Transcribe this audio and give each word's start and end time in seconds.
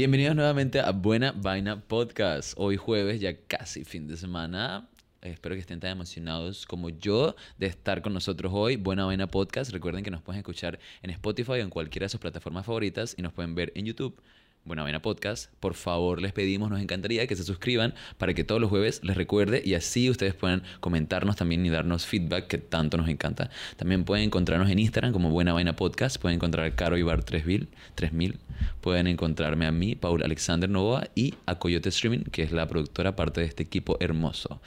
Bienvenidos 0.00 0.34
nuevamente 0.34 0.80
a 0.80 0.92
Buena 0.92 1.32
Vaina 1.32 1.82
Podcast. 1.82 2.54
Hoy 2.56 2.78
jueves, 2.78 3.20
ya 3.20 3.36
casi 3.46 3.84
fin 3.84 4.08
de 4.08 4.16
semana. 4.16 4.88
Espero 5.20 5.54
que 5.54 5.60
estén 5.60 5.78
tan 5.78 5.90
emocionados 5.90 6.64
como 6.64 6.88
yo 6.88 7.36
de 7.58 7.66
estar 7.66 8.00
con 8.00 8.14
nosotros 8.14 8.50
hoy. 8.54 8.76
Buena 8.76 9.04
Vaina 9.04 9.26
Podcast. 9.26 9.72
Recuerden 9.72 10.02
que 10.02 10.10
nos 10.10 10.22
pueden 10.22 10.38
escuchar 10.38 10.78
en 11.02 11.10
Spotify 11.10 11.52
o 11.52 11.56
en 11.56 11.68
cualquiera 11.68 12.06
de 12.06 12.08
sus 12.08 12.18
plataformas 12.20 12.64
favoritas 12.64 13.14
y 13.18 13.20
nos 13.20 13.34
pueden 13.34 13.54
ver 13.54 13.72
en 13.74 13.84
YouTube. 13.84 14.18
Buena 14.70 14.84
Vaina 14.84 15.02
Podcast. 15.02 15.52
Por 15.58 15.74
favor, 15.74 16.22
les 16.22 16.32
pedimos, 16.32 16.70
nos 16.70 16.80
encantaría 16.80 17.26
que 17.26 17.34
se 17.34 17.42
suscriban 17.42 17.92
para 18.18 18.34
que 18.34 18.44
todos 18.44 18.60
los 18.60 18.70
jueves 18.70 19.00
les 19.02 19.16
recuerde 19.16 19.60
y 19.64 19.74
así 19.74 20.08
ustedes 20.08 20.32
puedan 20.32 20.62
comentarnos 20.78 21.34
también 21.34 21.66
y 21.66 21.70
darnos 21.70 22.06
feedback 22.06 22.46
que 22.46 22.58
tanto 22.58 22.96
nos 22.96 23.08
encanta. 23.08 23.50
También 23.76 24.04
pueden 24.04 24.26
encontrarnos 24.26 24.70
en 24.70 24.78
Instagram 24.78 25.12
como 25.12 25.30
Buena 25.30 25.52
Vaina 25.52 25.74
Podcast. 25.74 26.18
Pueden 26.18 26.36
encontrar 26.36 26.66
a 26.66 26.76
Caro 26.76 26.96
Ibar 26.96 27.24
3000. 27.24 27.66
3000. 27.96 28.38
Pueden 28.80 29.08
encontrarme 29.08 29.66
a 29.66 29.72
mí, 29.72 29.96
Paul 29.96 30.22
Alexander 30.22 30.70
Novoa, 30.70 31.08
y 31.16 31.34
a 31.46 31.58
Coyote 31.58 31.88
Streaming, 31.88 32.22
que 32.30 32.44
es 32.44 32.52
la 32.52 32.68
productora 32.68 33.16
parte 33.16 33.40
de 33.40 33.48
este 33.48 33.64
equipo 33.64 33.96
hermoso. 33.98 34.60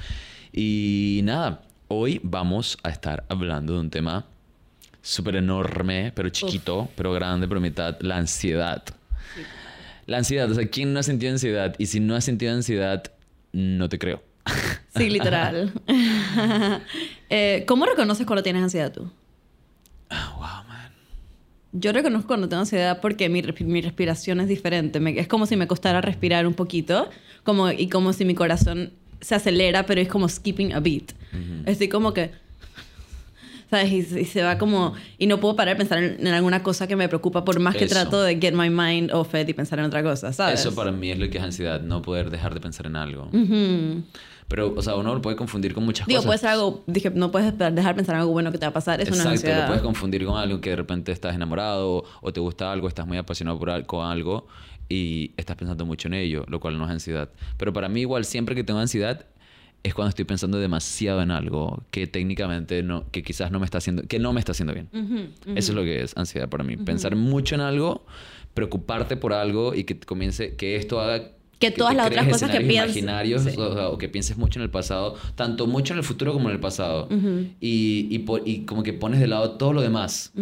Y 0.51 1.21
nada, 1.23 1.61
hoy 1.87 2.19
vamos 2.23 2.77
a 2.83 2.89
estar 2.89 3.23
hablando 3.29 3.71
de 3.71 3.79
un 3.79 3.89
tema 3.89 4.25
súper 5.01 5.37
enorme, 5.37 6.11
pero 6.13 6.27
chiquito, 6.27 6.89
pero 6.97 7.13
grande, 7.13 7.47
pero 7.47 7.61
mitad, 7.61 7.95
la 8.01 8.17
ansiedad. 8.17 8.83
La 10.05 10.17
ansiedad, 10.17 10.49
o 10.51 10.53
sea, 10.53 10.67
¿quién 10.67 10.93
no 10.93 10.99
ha 10.99 11.03
sentido 11.03 11.31
ansiedad? 11.31 11.75
Y 11.77 11.85
si 11.87 11.99
no 11.99 12.15
has 12.15 12.23
sentido 12.25 12.53
ansiedad, 12.53 13.03
no 13.53 13.87
te 13.89 13.97
creo. 13.99 14.21
Sí, 14.95 15.09
literal. 15.09 15.71
Eh, 17.29 17.63
¿Cómo 17.67 17.85
reconoces 17.87 18.27
cuando 18.27 18.43
tienes 18.43 18.61
ansiedad 18.61 18.91
tú? 18.91 19.09
Ah, 20.09 20.33
wow, 20.35 20.67
man. 20.69 20.91
Yo 21.71 21.91
reconozco 21.91 22.27
cuando 22.27 22.47
tengo 22.47 22.59
ansiedad 22.61 22.99
porque 23.01 23.27
mi, 23.27 23.41
mi 23.61 23.81
respiración 23.81 24.39
es 24.39 24.47
diferente. 24.47 24.99
Me- 24.99 25.17
es 25.19 25.27
como 25.27 25.47
si 25.47 25.55
me 25.55 25.65
costara 25.65 25.99
respirar 26.01 26.45
un 26.45 26.53
poquito 26.53 27.09
como, 27.43 27.71
y 27.71 27.89
como 27.89 28.13
si 28.13 28.23
mi 28.25 28.35
corazón 28.35 28.91
se 29.19 29.33
acelera, 29.33 29.85
pero 29.87 29.99
es 30.01 30.09
como 30.09 30.29
skipping 30.29 30.73
a 30.73 30.79
beat. 30.79 31.13
Estoy 31.65 31.87
como 31.87 32.13
que... 32.13 32.31
¿Sabes? 33.73 33.91
Y, 33.91 34.19
y 34.19 34.25
se 34.25 34.43
va 34.43 34.57
como... 34.59 34.93
Y 35.17 35.25
no 35.25 35.39
puedo 35.39 35.55
parar 35.55 35.75
de 35.75 35.77
pensar 35.79 35.97
en, 36.03 36.27
en 36.27 36.33
alguna 36.33 36.61
cosa 36.61 36.85
que 36.87 36.95
me 36.95 37.07
preocupa 37.07 37.43
por 37.43 37.59
más 37.59 37.75
que 37.75 37.85
Eso. 37.85 37.95
trato 37.95 38.21
de 38.21 38.35
get 38.39 38.53
my 38.53 38.69
mind 38.69 39.11
off 39.11 39.33
it 39.33 39.49
y 39.49 39.53
pensar 39.53 39.79
en 39.79 39.85
otra 39.85 40.03
cosa, 40.03 40.31
¿sabes? 40.31 40.59
Eso 40.59 40.75
para 40.75 40.91
mí 40.91 41.09
es 41.09 41.17
lo 41.17 41.27
que 41.29 41.39
es 41.39 41.43
ansiedad, 41.43 41.81
no 41.81 42.03
poder 42.03 42.29
dejar 42.29 42.53
de 42.53 42.59
pensar 42.59 42.85
en 42.85 42.95
algo. 42.95 43.29
Ujú. 43.33 44.03
Pero, 44.47 44.73
o 44.75 44.81
sea, 44.83 44.95
uno 44.95 45.15
lo 45.15 45.21
puede 45.21 45.35
confundir 45.35 45.73
con 45.73 45.83
muchas 45.85 46.05
Digo, 46.05 46.19
cosas. 46.19 46.27
puede 46.27 46.37
ser 46.39 46.49
algo... 46.49 46.83
Dije, 46.85 47.09
no 47.09 47.31
puedes 47.31 47.57
dejar 47.57 47.73
de 47.73 47.93
pensar 47.95 48.13
en 48.15 48.21
algo 48.21 48.31
bueno 48.33 48.51
que 48.51 48.59
te 48.59 48.65
va 48.65 48.69
a 48.69 48.73
pasar. 48.73 49.01
Eso 49.01 49.09
no 49.11 49.15
es 49.15 49.19
Exacto, 49.21 49.31
ansiedad. 49.39 49.61
lo 49.61 49.67
puedes 49.67 49.81
confundir 49.81 50.23
con 50.25 50.37
algo 50.37 50.61
que 50.61 50.69
de 50.69 50.75
repente 50.75 51.11
estás 51.11 51.33
enamorado 51.33 51.89
o, 51.97 52.03
o 52.21 52.31
te 52.33 52.39
gusta 52.39 52.71
algo, 52.71 52.87
estás 52.87 53.07
muy 53.07 53.17
apasionado 53.17 53.57
por 53.57 53.85
con 53.87 54.05
algo 54.05 54.45
y 54.89 55.31
estás 55.37 55.55
pensando 55.55 55.85
mucho 55.85 56.07
en 56.09 56.13
ello, 56.15 56.45
lo 56.47 56.59
cual 56.59 56.77
no 56.77 56.85
es 56.85 56.91
ansiedad. 56.91 57.29
Pero 57.57 57.73
para 57.73 57.89
mí 57.89 58.01
igual, 58.01 58.25
siempre 58.25 58.53
que 58.53 58.63
tengo 58.63 58.79
ansiedad 58.79 59.25
es 59.83 59.93
cuando 59.93 60.09
estoy 60.09 60.23
pensando 60.25 60.59
demasiado 60.59 61.21
en 61.21 61.29
algo 61.31 61.83
que 61.91 62.07
técnicamente 62.07 62.81
no, 62.83 63.03
que 63.11 63.21
quizás 63.21 63.51
no 63.51 63.59
me 63.59 63.65
está 63.65 63.79
haciendo, 63.79 64.03
que 64.03 64.17
no 64.17 64.31
me 64.33 64.39
está 64.39 64.53
haciendo 64.53 64.73
bien. 64.73 64.87
Eso 65.55 65.71
es 65.71 65.75
lo 65.75 65.83
que 65.83 66.01
es 66.01 66.15
ansiedad 66.17 66.47
para 66.49 66.63
mí. 66.63 66.77
Pensar 66.77 67.15
mucho 67.17 67.55
en 67.55 67.61
algo, 67.61 68.05
preocuparte 68.53 69.17
por 69.17 69.33
algo 69.33 69.73
y 69.75 69.83
que 69.83 69.99
comience, 69.99 70.55
que 70.55 70.75
esto 70.77 71.01
haga... 71.01 71.31
Que 71.59 71.71
todas 71.71 71.91
te 71.93 71.97
las 71.97 72.07
otras 72.07 72.27
cosas 72.27 72.49
que 72.51 72.59
pienses- 72.59 72.85
imaginarios 72.97 73.43
sí. 73.43 73.55
o, 73.57 73.73
sea, 73.73 73.89
o 73.89 73.97
que 73.97 74.09
pienses 74.09 74.37
mucho 74.37 74.59
en 74.59 74.63
el 74.63 74.69
pasado, 74.69 75.15
tanto 75.35 75.65
mucho 75.67 75.93
en 75.93 75.99
el 75.99 76.03
futuro 76.03 76.33
como 76.33 76.49
en 76.49 76.55
el 76.55 76.59
pasado. 76.61 77.07
Y, 77.61 78.07
y, 78.09 78.19
po- 78.19 78.39
y 78.43 78.65
como 78.65 78.83
que 78.83 78.91
pones 78.93 79.19
de 79.19 79.27
lado 79.27 79.51
todo 79.51 79.71
lo 79.73 79.81
demás. 79.81 80.33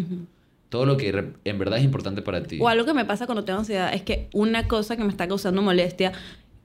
Todo 0.70 0.86
lo 0.86 0.98
que 0.98 1.10
en 1.44 1.60
verdad 1.60 1.80
es 1.80 1.84
importante 1.86 2.22
para 2.22 2.44
ti. 2.44 2.58
O 2.62 2.68
algo 2.70 2.86
que 2.86 2.94
me 2.94 3.06
pasa 3.06 3.26
cuando 3.26 3.44
tengo 3.44 3.60
ansiedad 3.60 3.94
es 3.94 4.02
que 4.04 4.30
una 4.34 4.68
cosa 4.68 4.96
que 4.98 5.04
me 5.04 5.10
está 5.10 5.28
causando 5.28 5.62
molestia 5.62 6.12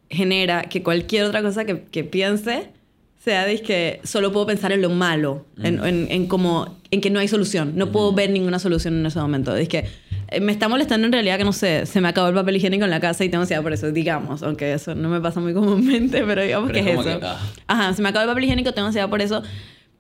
genera 0.09 0.63
que 0.63 0.83
cualquier 0.83 1.25
otra 1.25 1.43
cosa 1.43 1.65
que, 1.65 1.83
que 1.83 2.05
piense 2.05 2.71
sea 3.31 3.57
que 3.61 4.01
solo 4.05 4.33
puedo 4.33 4.47
pensar 4.47 4.71
en 4.73 4.81
lo 4.83 4.89
malo, 4.91 5.45
en, 5.63 5.85
en, 5.85 6.07
en 6.11 6.27
como 6.29 6.77
en 6.91 7.01
que 7.01 7.11
no 7.11 7.19
hay 7.19 7.27
solución. 7.29 7.73
No 7.75 7.91
puedo 7.91 8.13
ver 8.13 8.31
ninguna 8.31 8.59
solución 8.61 8.95
en 8.95 9.07
ese 9.07 9.19
momento. 9.19 9.57
Es 9.57 9.69
que 9.69 9.85
eh, 10.29 10.41
me 10.41 10.53
está 10.53 10.69
molestando 10.69 11.07
en 11.07 11.13
realidad 11.13 11.37
que 11.37 11.45
no 11.45 11.53
sé, 11.53 11.87
se 11.87 12.01
me 12.01 12.09
acabó 12.09 12.29
el 12.29 12.35
papel 12.35 12.57
higiénico 12.57 12.85
en 12.85 12.91
la 12.91 13.01
casa 13.01 13.25
y 13.25 13.29
tengo 13.29 13.43
ansiedad 13.43 13.63
por 13.63 13.73
eso, 13.73 13.91
digamos, 13.91 14.43
aunque 14.45 14.73
eso 14.75 14.95
no 14.95 15.09
me 15.09 15.21
pasa 15.21 15.41
muy 15.41 15.53
comúnmente, 15.55 16.23
pero 16.27 16.43
digamos 16.43 16.71
Pero 16.73 16.85
que 16.85 16.93
es 16.93 16.99
es, 17.01 17.07
eso. 17.07 17.21
que, 17.21 17.27
ah. 17.27 17.41
Ajá, 17.67 17.93
se 17.95 18.03
me 18.03 18.09
acabó 18.11 18.23
el 18.23 18.29
papel 18.31 18.45
higiénico, 18.45 18.73
tengo 18.73 18.87
ansiedad 18.87 19.11
por 19.11 19.21
eso. 19.21 19.43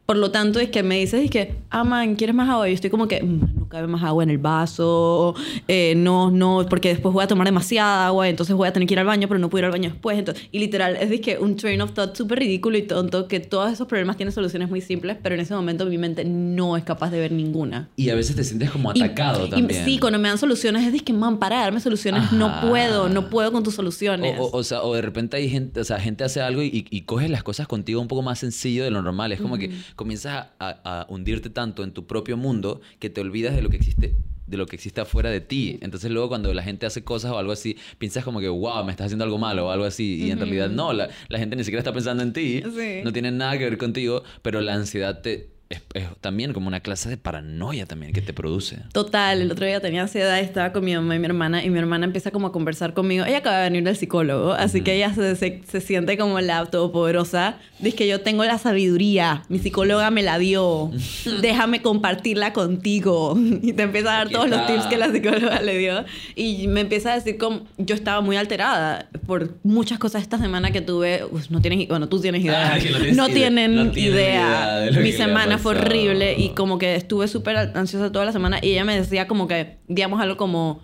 Por 0.07 0.17
lo 0.19 0.31
tanto, 0.31 0.61
es 0.61 0.69
que 0.71 0.85
me 0.85 0.97
dices, 0.99 1.25
es 1.25 1.31
que, 1.31 1.57
ah, 1.71 1.83
man, 1.83 2.15
¿quieres 2.15 2.37
más 2.37 2.49
agua? 2.49 2.69
Y 2.69 2.73
estoy 2.75 2.91
como 2.91 3.09
que, 3.09 3.25
"Mm, 3.25 3.41
no 3.59 3.66
cabe 3.69 3.87
más 3.87 4.03
agua 4.03 4.23
en 4.23 4.31
el 4.31 4.39
vaso, 4.39 5.35
eh, 5.69 5.95
no, 5.97 6.31
no, 6.31 6.67
porque 6.69 6.89
después 6.89 7.13
voy 7.13 7.25
a 7.25 7.27
tomar 7.27 7.47
demasiada 7.47 8.07
agua, 8.07 8.29
entonces 8.29 8.55
voy 8.55 8.69
a 8.69 8.73
tener 8.73 8.87
que 8.87 8.95
ir 8.95 8.99
al 9.01 9.07
baño, 9.07 9.29
pero 9.29 9.39
no 9.39 9.49
puedo 9.51 9.61
ir 9.61 9.65
al 9.67 9.73
baño 9.73 9.91
después. 9.91 10.19
Entonces, 10.19 10.49
y 10.53 10.59
literal, 10.59 10.97
es 10.97 11.21
que 11.21 11.39
un 11.39 11.57
train 11.57 11.81
of 11.81 11.93
thought 11.93 12.15
súper 12.17 12.39
ridículo 12.39 12.77
y 12.79 12.83
tonto, 12.83 13.29
que 13.29 13.41
todos 13.41 13.73
esos 13.73 13.87
problemas 13.87 14.17
tienen 14.17 14.33
soluciones 14.33 14.69
muy 14.71 14.81
simples, 14.81 15.17
pero 15.23 15.35
en 15.35 15.41
ese 15.41 15.55
momento 15.55 15.87
mi 15.87 15.99
mente 15.99 16.25
no 16.25 16.77
es 16.77 16.85
capaz 16.85 17.11
de 17.11 17.21
ver 17.21 17.33
ninguna. 17.33 17.89
Y 17.97 18.11
a 18.11 18.15
veces 18.15 18.37
te 18.37 18.45
sientes 18.45 18.71
como 18.71 18.91
atacado 18.91 19.47
y 19.47 19.51
también. 19.51 19.85
sí, 19.85 19.99
cuando 19.99 20.19
me 20.19 20.29
dan 20.29 20.39
soluciones 20.39 20.93
es 20.93 21.03
que, 21.03 21.13
man, 21.13 21.39
para 21.39 21.61
darme 21.61 21.81
soluciones, 21.81 22.33
no 22.33 22.61
puedo, 22.61 23.09
no 23.09 23.29
puedo 23.31 23.53
con 23.53 23.63
tus 23.63 23.75
soluciones. 23.75 24.39
O, 24.39 24.45
o- 24.45 24.57
o 24.59 24.63
sea, 24.65 24.83
o 24.83 24.95
de 24.95 25.03
repente 25.03 25.37
hay 25.37 25.49
gente, 25.49 25.81
o 25.81 25.85
sea, 25.85 25.99
gente 26.01 26.25
hace 26.25 26.41
algo 26.41 26.63
y, 26.63 26.87
y 26.91 27.01
coges 27.03 27.31
las 27.31 27.43
cosas 27.43 27.67
contigo 27.67 28.01
un 28.01 28.09
poco 28.09 28.23
más 28.23 28.39
sencillo 28.39 28.85
de 28.85 28.91
lo 28.91 29.03
normal. 29.03 29.33
Es 29.33 29.41
como 29.41 29.59
que 29.59 29.71
comienzas 29.97 30.33
a, 30.35 30.53
a- 30.59 31.01
a 31.03 31.07
hundirte 31.09 31.51
tanto 31.51 31.83
en 31.85 31.93
tu 31.93 32.07
propio 32.07 32.37
mundo 32.37 32.81
que 32.99 33.11
te 33.11 33.21
olvidas 33.21 33.56
de 33.57 33.63
lo 33.63 33.71
que 33.71 33.77
existe 33.77 34.17
de 34.47 34.57
lo 34.57 34.67
que 34.67 34.77
existe 34.77 35.01
afuera 35.01 35.31
de 35.31 35.41
ti. 35.41 35.79
Entonces 35.83 36.11
luego 36.11 36.29
cuando 36.29 36.53
la 36.55 36.63
gente 36.63 36.87
hace 36.87 37.05
cosas 37.05 37.33
o 37.33 37.39
algo 37.39 37.53
así, 37.53 37.77
piensas 37.99 38.25
como 38.25 38.41
que, 38.41 38.49
wow, 38.49 38.85
me 38.85 38.93
estás 38.93 39.07
haciendo 39.07 39.25
algo 39.25 39.39
malo 39.39 39.67
o 39.67 39.71
algo 39.71 39.85
así. 39.85 40.25
Y 40.25 40.31
en 40.31 40.39
realidad 40.39 40.71
no, 40.71 40.93
la, 40.93 41.09
la 41.29 41.39
gente 41.39 41.57
ni 41.57 41.65
siquiera 41.65 41.81
está 41.81 41.93
pensando 41.93 42.23
en 42.23 42.33
ti. 42.33 42.63
Sí. 42.63 43.01
No 43.03 43.13
tiene 43.13 43.31
nada 43.33 43.59
que 43.59 43.65
ver 43.65 43.79
contigo, 43.79 44.23
pero 44.43 44.61
la 44.61 44.75
ansiedad 44.75 45.21
te, 45.21 45.56
es, 45.69 45.83
es 45.95 46.05
también 46.21 46.53
como 46.53 46.69
una 46.69 46.81
clase 46.81 47.09
de 47.09 47.17
paranoia 47.17 47.87
también 47.87 48.13
que 48.13 48.21
te 48.21 48.33
produce. 48.33 48.79
Total, 48.93 49.41
el 49.41 49.51
otro 49.51 49.67
día 49.67 49.81
tenía 49.81 50.03
ansiedad, 50.03 50.39
estaba 50.39 50.73
con 50.73 50.85
mi 50.85 50.95
mamá 50.95 51.17
y 51.17 51.19
mi 51.19 51.27
hermana 51.27 51.65
y 51.65 51.71
mi 51.71 51.79
hermana 51.79 52.05
empieza 52.07 52.31
como 52.31 52.47
a 52.49 52.53
conversar 52.53 52.95
conmigo. 52.95 53.25
Ella 53.25 53.39
acaba 53.39 53.59
de 53.59 53.65
venir 53.65 53.83
del 53.85 53.97
psicólogo, 53.97 54.53
así 54.53 54.83
que 54.83 54.95
ella 54.95 55.13
se, 55.15 55.35
se, 55.37 55.63
se 55.69 55.81
siente 55.81 56.17
como 56.17 56.41
la 56.41 56.65
todopoderosa. 56.67 57.57
Dice 57.81 57.97
que 57.97 58.07
yo 58.09 58.21
tengo 58.21 58.45
la 58.45 58.59
sabiduría, 58.59 59.43
mi 59.49 59.59
psicóloga 59.59 60.11
me 60.11 60.23
la 60.23 60.39
dio, 60.39 60.91
déjame 61.43 61.83
compartirla 61.83 62.53
contigo. 62.53 63.37
Y 63.63 63.73
te 63.73 63.83
empieza 63.83 64.11
a 64.13 64.17
dar 64.19 64.27
Aquí 64.27 64.35
todos 64.35 64.49
los 64.49 64.61
está. 64.61 64.73
tips 64.73 64.87
que 64.87 64.97
la 64.97 65.11
psicóloga 65.11 65.61
le 65.63 65.79
dio. 65.79 66.05
Y 66.37 66.69
me 66.69 66.83
empieza 66.83 67.13
a 67.13 67.17
decir 67.17 67.39
como 67.39 67.63
yo 67.77 67.95
estaba 67.95 68.21
muy 68.21 68.37
alterada 68.37 69.09
por 69.27 69.57
muchas 69.65 69.99
cosas 69.99 70.23
esta 70.23 70.39
semana 70.39 70.71
que 70.71 70.81
tuve. 70.81 71.25
Uf, 71.31 71.51
no 71.51 71.61
tienes, 71.61 71.89
bueno, 71.89 72.09
tú 72.09 72.21
tienes 72.21 72.45
idea. 72.45 72.75
Ah, 72.75 72.77
no 72.77 72.81
tienes 72.83 73.17
no 73.17 73.25
idea. 73.29 73.35
tienen 73.35 73.75
No 73.75 73.83
idea. 73.93 73.97
idea 73.97 74.77
de 74.79 74.91
lo 74.93 75.01
Mi 75.01 75.11
que 75.13 75.17
ha 75.23 75.56
semana 75.59 75.63
fue 75.63 75.73
horrible 75.73 76.35
y 76.39 76.51
como 76.51 76.79
que 76.79 76.95
estuve 76.95 77.29
súper 77.29 77.57
ansiosa 77.75 78.13
toda 78.13 78.25
la 78.25 78.33
semana 78.33 78.59
y 78.63 78.73
ella 78.73 78.85
me 78.85 78.97
decía 78.97 79.27
como 79.27 79.49
que, 79.49 79.79
digamos 79.89 80.21
algo 80.21 80.37
como, 80.37 80.81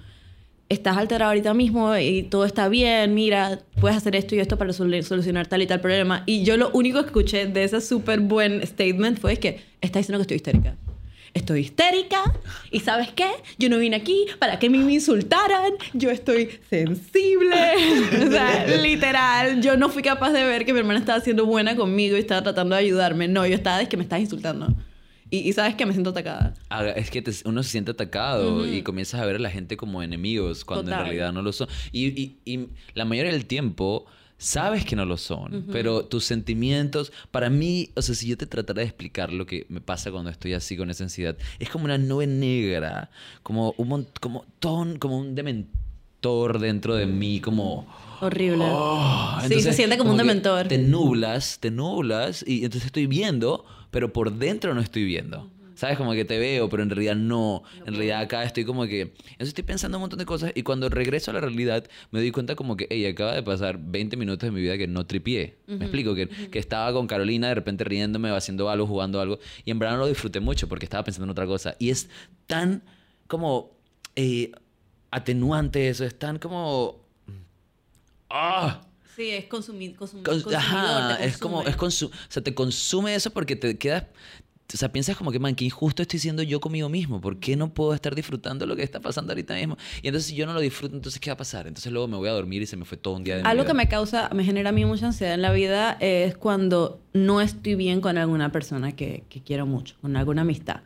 estás 0.69 0.97
alterada 0.97 1.31
ahorita 1.31 1.53
mismo 1.55 1.97
y 1.97 2.23
todo 2.23 2.45
está 2.47 2.69
bien, 2.69 3.15
mira, 3.15 3.61
puedes 3.81 3.97
hacer 3.97 4.17
esto 4.17 4.35
y 4.35 4.41
esto 4.41 4.57
para 4.57 4.73
sol- 4.73 5.03
solucionar 5.03 5.47
tal 5.47 5.61
y 5.63 5.67
tal 5.67 5.81
problema. 5.81 6.23
Y 6.27 6.45
yo 6.45 6.57
lo 6.57 6.71
único 6.73 7.01
que 7.01 7.07
escuché 7.07 7.47
de 7.47 7.65
ese 7.65 7.81
súper 7.81 8.21
buen 8.21 8.67
statement 8.67 9.19
fue 9.19 9.37
que 9.37 9.61
está 9.81 9.99
diciendo 9.99 10.19
que 10.19 10.23
estoy 10.23 10.37
histérica. 10.37 10.77
Estoy 11.35 11.61
histérica 11.61 12.23
y 12.71 12.81
¿sabes 12.81 13.09
qué? 13.13 13.27
Yo 13.59 13.71
no 13.71 13.79
vine 13.79 13.97
aquí 13.97 14.27
para 14.39 14.59
que 14.59 14.69
me 14.69 14.77
insultaran. 14.79 15.73
Yo 15.95 16.11
estoy 16.11 16.51
sensible. 16.69 17.57
o 18.27 18.31
sea, 18.31 18.67
literal. 18.83 19.63
Yo 19.63 19.77
no 19.77 19.89
fui 19.89 20.03
capaz 20.03 20.33
de 20.33 20.45
ver 20.45 20.65
que 20.67 20.73
mi 20.75 20.81
hermana 20.81 20.99
estaba 21.01 21.21
siendo 21.21 21.47
buena 21.47 21.75
conmigo 21.75 22.17
y 22.17 22.21
estaba 22.21 22.43
tratando 22.43 22.75
de 22.77 22.83
ayudarme. 22.83 23.29
No, 23.29 23.47
yo 23.47 23.55
estaba 23.55 23.81
es 23.81 23.89
que 23.89 23.97
me 23.97 24.03
estás 24.03 24.21
insultando. 24.21 24.75
Y, 25.31 25.39
y 25.49 25.53
sabes 25.55 25.75
que 25.75 25.87
me 25.87 25.93
siento 25.95 26.11
atacada. 26.11 26.53
Ah, 26.69 26.85
Es 26.89 27.11
que 27.11 27.23
te- 27.23 27.33
uno 27.47 27.63
se 27.63 27.71
siente 27.71 27.93
atacado 27.93 28.67
y 28.67 28.83
comienzas 28.83 29.19
a 29.21 29.25
ver 29.25 29.37
a 29.37 29.39
la 29.39 29.49
gente 29.51 29.79
como 29.79 30.03
enemigos 30.03 30.67
cuando 30.67 30.85
Total. 30.85 30.99
en 30.99 31.05
realidad 31.07 31.33
no 31.33 31.41
lo 31.41 31.53
son. 31.55 31.69
Y, 31.91 32.09
y- 32.09 32.37
y 32.45 32.69
la 32.93 33.07
mayoría 33.07 33.33
del 33.33 33.47
tiempo 33.47 34.05
sabes 34.43 34.85
que 34.85 34.97
no 34.97 35.05
lo 35.05 35.17
son, 35.17 35.67
pero 35.71 36.05
tus 36.05 36.25
sentimientos, 36.25 37.13
para 37.31 37.49
mí, 37.49 37.91
o 37.95 38.03
sea, 38.03 38.17
si 38.17 38.27
yo 38.27 38.37
te 38.37 38.47
tratara 38.47 38.81
de 38.81 38.87
explicar 38.87 39.33
lo 39.33 39.47
que 39.47 39.67
me 39.69 39.81
pasa 39.81 40.11
cuando 40.11 40.31
estoy 40.31 40.53
así 40.55 40.77
con 40.77 40.91
esa 40.91 41.05
ansiedad, 41.05 41.37
es 41.61 41.71
como 41.71 41.85
una 41.85 41.97
nube 41.97 42.27
negra, 42.27 43.11
como 43.45 43.73
un 43.79 44.09
como 44.21 44.45
ton, 44.59 44.99
como 44.99 45.17
un 45.17 45.37
dementor 45.37 46.59
dentro 46.59 46.97
de 46.97 47.07
mí, 47.07 47.41
como 47.41 47.87
Horrible. 48.21 48.65
Oh, 48.69 49.37
sí, 49.39 49.45
entonces, 49.47 49.65
se 49.65 49.73
siente 49.75 49.97
como, 49.97 50.11
un 50.11 50.17
dementor. 50.17 50.67
Te 50.67 50.79
nublas, 50.79 51.59
te 51.61 51.71
nublas 51.71 52.45
y 52.47 52.65
entonces 52.65 52.87
estoy 52.87 53.07
viendo, 53.07 53.65
pero 53.93 54.13
por 54.13 54.33
dentro 54.33 54.75
no 54.75 54.81
estoy 54.81 55.05
viendo. 55.05 55.49
¿Sabes? 55.83 55.99
Como 55.99 56.13
que 56.13 56.25
te 56.25 56.39
veo, 56.39 56.69
pero 56.69 56.85
en 56.85 56.91
realidad 56.91 57.17
no. 57.17 57.65
En 57.85 57.95
realidad 57.95 58.21
acá 58.21 58.45
estoy 58.45 58.65
como 58.65 58.85
que... 58.87 59.01
Entonces 59.01 59.49
estoy 59.49 59.65
pensando 59.65 59.99
un 59.99 60.03
montón 60.03 60.21
de 60.21 60.25
cosas 60.25 60.53
y 60.55 60.63
cuando 60.63 60.89
regreso 60.89 61.33
a 61.33 61.35
la 61.35 61.41
realidad 61.41 61.85
me 62.13 62.21
doy 62.21 62.31
cuenta 62.31 62.55
como 62.55 62.77
que, 62.77 62.87
hey, 62.89 63.05
acaba 63.07 63.35
de 63.35 63.43
pasar 63.43 63.81
20 63.83 64.17
minutos 64.17 64.47
de 64.47 64.53
mi 64.53 64.61
vida 64.61 64.79
que 64.79 64.87
no 64.87 65.05
tripié. 65.07 65.59
Me 65.67 65.87
explico, 65.87 66.15
que, 66.15 66.29
que 66.29 66.59
estaba 66.61 66.93
con 66.93 67.09
Carolina 67.09 67.49
de 67.49 67.57
repente 67.57 67.83
riéndome, 67.83 68.31
haciendo 68.31 68.71
algo, 68.71 68.87
jugando 68.87 69.21
algo. 69.21 69.41
Y 69.65 69.73
en 69.73 69.81
verdad 69.81 69.95
no 69.95 70.03
lo 70.03 70.07
disfruté 70.07 70.39
mucho 70.39 70.69
porque 70.69 70.87
estaba 70.87 71.03
pensando 71.03 71.25
en 71.25 71.31
otra 71.31 71.47
cosa. 71.47 71.75
Y 71.81 71.91
es 71.91 72.09
tan 72.47 72.85
como 73.27 73.73
eh, 74.15 74.53
atenuante 75.11 75.89
eso, 75.89 76.05
es 76.05 76.17
tan 76.17 76.39
como... 76.39 77.03
¡Ah! 78.31 78.83
Sí, 79.17 79.31
es 79.31 79.45
consumir, 79.47 79.97
consum- 79.97 80.23
Cons- 80.23 80.43
consumidor, 80.45 80.55
Ajá, 80.57 81.17
es 81.25 81.37
como, 81.39 81.63
es 81.65 81.77
consu- 81.77 82.09
o 82.09 82.31
sea, 82.31 82.43
te 82.43 82.55
consume 82.55 83.15
eso 83.15 83.31
porque 83.31 83.57
te 83.57 83.77
quedas, 83.77 84.05
o 84.75 84.79
sea, 84.79 84.91
piensas 84.93 85.17
como 85.17 85.33
que, 85.33 85.39
man, 85.39 85.55
qué 85.55 85.65
injusto 85.65 86.03
estoy 86.03 86.19
siendo 86.19 86.43
yo 86.43 86.61
conmigo 86.61 86.89
mismo, 86.89 87.21
¿por 87.21 87.39
qué 87.39 87.57
no 87.57 87.73
puedo 87.73 87.95
estar 87.95 88.15
disfrutando 88.15 88.67
lo 88.67 88.77
que 88.77 88.83
está 88.83 89.01
pasando 89.01 89.33
ahorita 89.33 89.55
mismo? 89.55 89.77
Y 90.03 90.09
entonces 90.09 90.31
si 90.31 90.35
yo 90.37 90.47
no 90.47 90.53
lo 90.53 90.61
disfruto, 90.61 90.97
entonces 90.97 91.21
¿qué 91.21 91.31
va 91.31 91.35
a 91.35 91.37
pasar? 91.37 91.67
Entonces 91.67 91.93
luego 91.93 92.09
me 92.09 92.17
voy 92.17 92.29
a 92.29 92.33
dormir 92.33 92.63
y 92.63 92.67
se 92.67 92.77
me 92.77 92.85
fue 92.85 92.99
todo 92.99 93.15
un 93.15 93.25
día 93.25 93.37
de 93.37 93.43
mi 93.43 93.49
Algo 93.49 93.63
vida. 93.65 93.73
que 93.73 93.77
me 93.77 93.89
causa, 93.89 94.31
me 94.35 94.45
genera 94.45 94.71
a 94.71 94.73
mí 94.73 94.85
mucha 94.85 95.07
ansiedad 95.07 95.35
en 95.35 95.43
la 95.43 95.53
vida 95.53 95.97
es 96.01 96.37
cuando 96.37 97.01
no 97.13 97.41
estoy 97.41 97.75
bien 97.75 98.01
con 98.01 98.19
alguna 98.19 98.53
persona 98.53 98.93
que, 98.93 99.25
que 99.29 99.43
quiero 99.43 99.67
mucho, 99.67 99.97
con 100.01 100.17
alguna 100.17 100.43
amistad. 100.43 100.81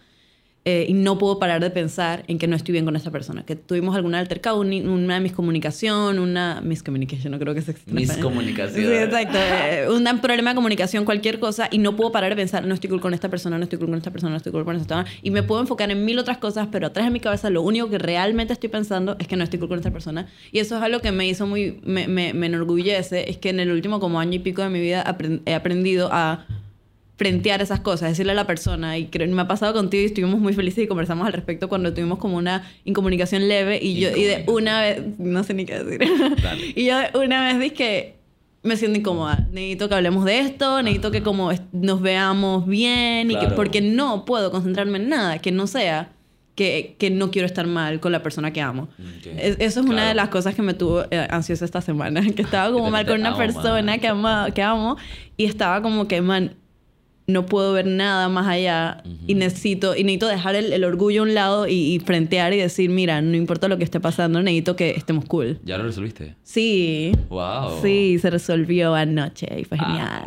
Eh, 0.69 0.87
y 0.89 0.95
no 0.95 1.17
puedo 1.17 1.39
parar 1.39 1.61
de 1.63 1.71
pensar 1.71 2.25
en 2.27 2.39
que 2.39 2.49
no 2.49 2.57
estoy 2.57 2.73
bien 2.73 2.85
con 2.85 2.97
esa 2.97 3.13
persona. 3.13 3.45
Que 3.47 3.55
tuvimos 3.55 3.95
alguna 3.95 4.19
altercado, 4.19 4.59
un- 4.61 4.89
una 4.89 5.21
miscomunicación, 5.21 6.19
una 6.19 6.61
miscommunication, 6.61 7.31
no 7.31 7.39
creo 7.39 7.55
que 7.55 7.63
se. 7.63 7.73
Miscomunicación. 7.87 8.85
Sí, 8.85 8.93
exacto. 8.93 9.39
Eh, 9.39 9.87
un 9.89 10.19
problema 10.21 10.51
de 10.51 10.57
comunicación, 10.57 11.05
cualquier 11.05 11.39
cosa, 11.39 11.69
y 11.71 11.79
no 11.79 11.95
puedo 11.95 12.11
parar 12.11 12.31
de 12.31 12.37
pensar, 12.37 12.67
no 12.67 12.75
estoy 12.75 12.91
cool 12.91 13.01
con 13.01 13.15
esta 13.15 13.29
persona, 13.29 13.59
no 13.59 13.63
estoy 13.63 13.79
cool 13.79 13.89
con 13.89 13.99
esta 13.99 14.11
persona, 14.11 14.31
no 14.33 14.37
estoy 14.39 14.51
cool 14.51 14.65
con 14.65 14.75
esta 14.75 15.03
persona. 15.03 15.19
Y 15.23 15.31
me 15.31 15.45
puedo 15.45 15.61
enfocar 15.61 15.89
en 15.93 16.05
mil 16.05 16.19
otras 16.19 16.39
cosas, 16.39 16.67
pero 16.73 16.89
atrás 16.89 17.07
de 17.07 17.11
mi 17.13 17.21
cabeza 17.21 17.49
lo 17.49 17.63
único 17.63 17.89
que 17.89 17.99
realmente 17.99 18.53
estoy 18.53 18.69
pensando 18.69 19.17
es 19.21 19.29
que 19.29 19.37
no 19.37 19.45
estoy 19.45 19.61
cool 19.61 19.69
con 19.69 19.79
esta 19.79 19.93
persona. 19.93 20.27
Y 20.51 20.59
eso 20.59 20.77
es 20.77 20.83
algo 20.83 20.99
que 20.99 21.13
me 21.13 21.29
hizo 21.29 21.47
muy, 21.47 21.79
me, 21.85 22.09
me, 22.09 22.35
me 22.35 22.47
enorgullece, 22.47 23.31
es 23.31 23.37
que 23.39 23.51
en 23.51 23.61
el 23.61 23.71
último 23.71 24.01
como 24.01 24.19
año 24.19 24.35
y 24.35 24.39
pico 24.41 24.63
de 24.63 24.71
mi 24.71 24.81
vida 24.81 25.05
apren- 25.05 25.43
he 25.47 25.55
aprendido 25.55 26.09
a 26.11 26.45
frentear 27.17 27.63
esas 27.63 27.81
cosas, 27.81 28.11
decirle 28.11 28.33
a 28.33 28.35
la 28.35 28.47
persona, 28.47 28.99
y 28.99 29.07
creo, 29.07 29.27
me 29.35 29.41
ha 29.43 29.49
pasado 29.49 29.73
contigo 29.73 30.03
y 30.03 30.07
estuvimos 30.07 30.39
muy 30.39 30.53
felices 30.53 30.85
y 30.85 30.87
conversamos 30.87 31.27
al 31.27 31.33
respecto 31.33 31.69
cuando 31.69 31.95
tuvimos 31.95 32.19
como 32.19 32.37
una 32.37 32.63
incomunicación 32.85 33.49
leve 33.49 33.79
y 33.83 33.99
yo, 33.99 34.11
y 34.15 34.25
de 34.25 34.45
una 34.49 34.81
vez, 34.83 35.03
no 35.19 35.43
sé 35.45 35.55
ni 35.55 35.65
qué 35.65 35.83
decir, 35.83 36.01
Dale. 36.43 36.73
y 36.77 36.85
yo 36.85 36.95
una 37.15 37.45
vez 37.47 37.59
dije, 37.59 38.17
me 38.63 38.77
siento 38.77 38.99
incómoda, 38.99 39.47
necesito 39.51 39.89
que 39.89 39.95
hablemos 39.95 40.25
de 40.27 40.41
esto, 40.41 40.83
necesito 40.83 41.11
que 41.11 41.23
como 41.23 41.51
nos 41.73 42.03
veamos 42.03 42.67
bien, 42.67 43.31
y 43.31 43.35
que, 43.35 43.41
Claro. 43.41 43.57
porque 43.57 43.81
no 43.81 44.25
puedo 44.27 44.51
concentrarme 44.51 44.99
en 44.99 45.09
nada 45.09 45.39
que 45.39 45.53
no 45.53 45.67
sea 45.67 46.11
que, 46.55 46.97
que 46.99 47.11
no 47.11 47.31
quiero 47.31 47.47
estar 47.47 47.67
mal 47.67 48.01
con 48.01 48.13
la 48.13 48.23
persona 48.23 48.51
que 48.53 48.61
amo. 48.63 48.85
Ok. 48.99 49.27
Es- 49.39 49.57
eso 49.59 49.81
es 49.81 49.87
una 49.87 49.93
Claro. 49.95 50.09
de 50.09 50.15
las 50.15 50.29
cosas 50.31 50.55
que 50.55 50.63
me 50.63 50.73
tuvo 50.75 51.05
eh, 51.11 51.27
ansiosa 51.31 51.65
esta 51.67 51.81
semana, 51.81 52.21
que 52.35 52.43
estaba 52.43 52.73
como 52.73 52.87
Que 52.87 52.91
mal 52.91 53.07
con 53.07 53.21
una 53.21 53.29
amo, 53.31 53.39
persona 53.39 53.99
que, 53.99 54.09
ama, 54.09 54.49
que 54.55 54.63
amo 54.63 54.97
y 55.37 55.45
estaba 55.47 55.81
como 55.83 56.09
que, 56.09 56.21
man, 56.23 56.55
no 57.29 57.45
puedo 57.47 57.73
ver 57.73 57.87
nada 57.87 58.29
más 58.29 58.47
allá 58.47 59.03
y 59.27 59.35
necesito 59.35 59.97
y 59.97 60.05
necesito 60.05 60.29
dejar 60.29 60.55
el, 60.55 60.73
el 60.73 60.85
orgullo 60.85 61.23
a 61.23 61.25
un 61.25 61.35
lado 61.35 61.67
y, 61.67 61.73
y 61.95 61.99
frentear 61.99 62.53
y 62.53 62.59
decir, 62.59 62.89
mira, 62.91 63.21
no 63.21 63.37
importa 63.37 63.67
lo 63.67 63.79
que 63.79 63.85
esté 63.85 63.99
pasando, 63.99 64.41
necesito 64.43 64.77
que 64.77 64.91
estemos 64.91 65.25
cool. 65.25 65.59
¿Ya 65.65 65.77
lo 65.77 65.85
resolviste? 65.85 66.37
Sí. 66.45 67.13
Wow. 67.29 67.83
Sí, 67.83 68.19
se 68.21 68.31
resolvió 68.31 68.95
anoche 68.95 69.49
y 69.59 69.65
fue 69.65 69.77
Ah, 69.81 69.87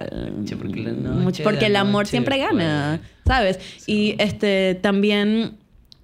genial. 0.10 0.46
che, 0.46 0.56
porque 0.58 0.82
la 0.84 0.92
Mucho- 0.92 1.14
noche, 1.14 1.44
porque 1.44 1.66
el 1.68 1.76
amor 1.78 2.02
noche 2.02 2.12
siempre 2.12 2.38
gana, 2.38 3.00
fue. 3.02 3.34
¿sabes? 3.34 3.60
Y 3.88 4.16
este 4.18 4.76
también, 4.76 5.54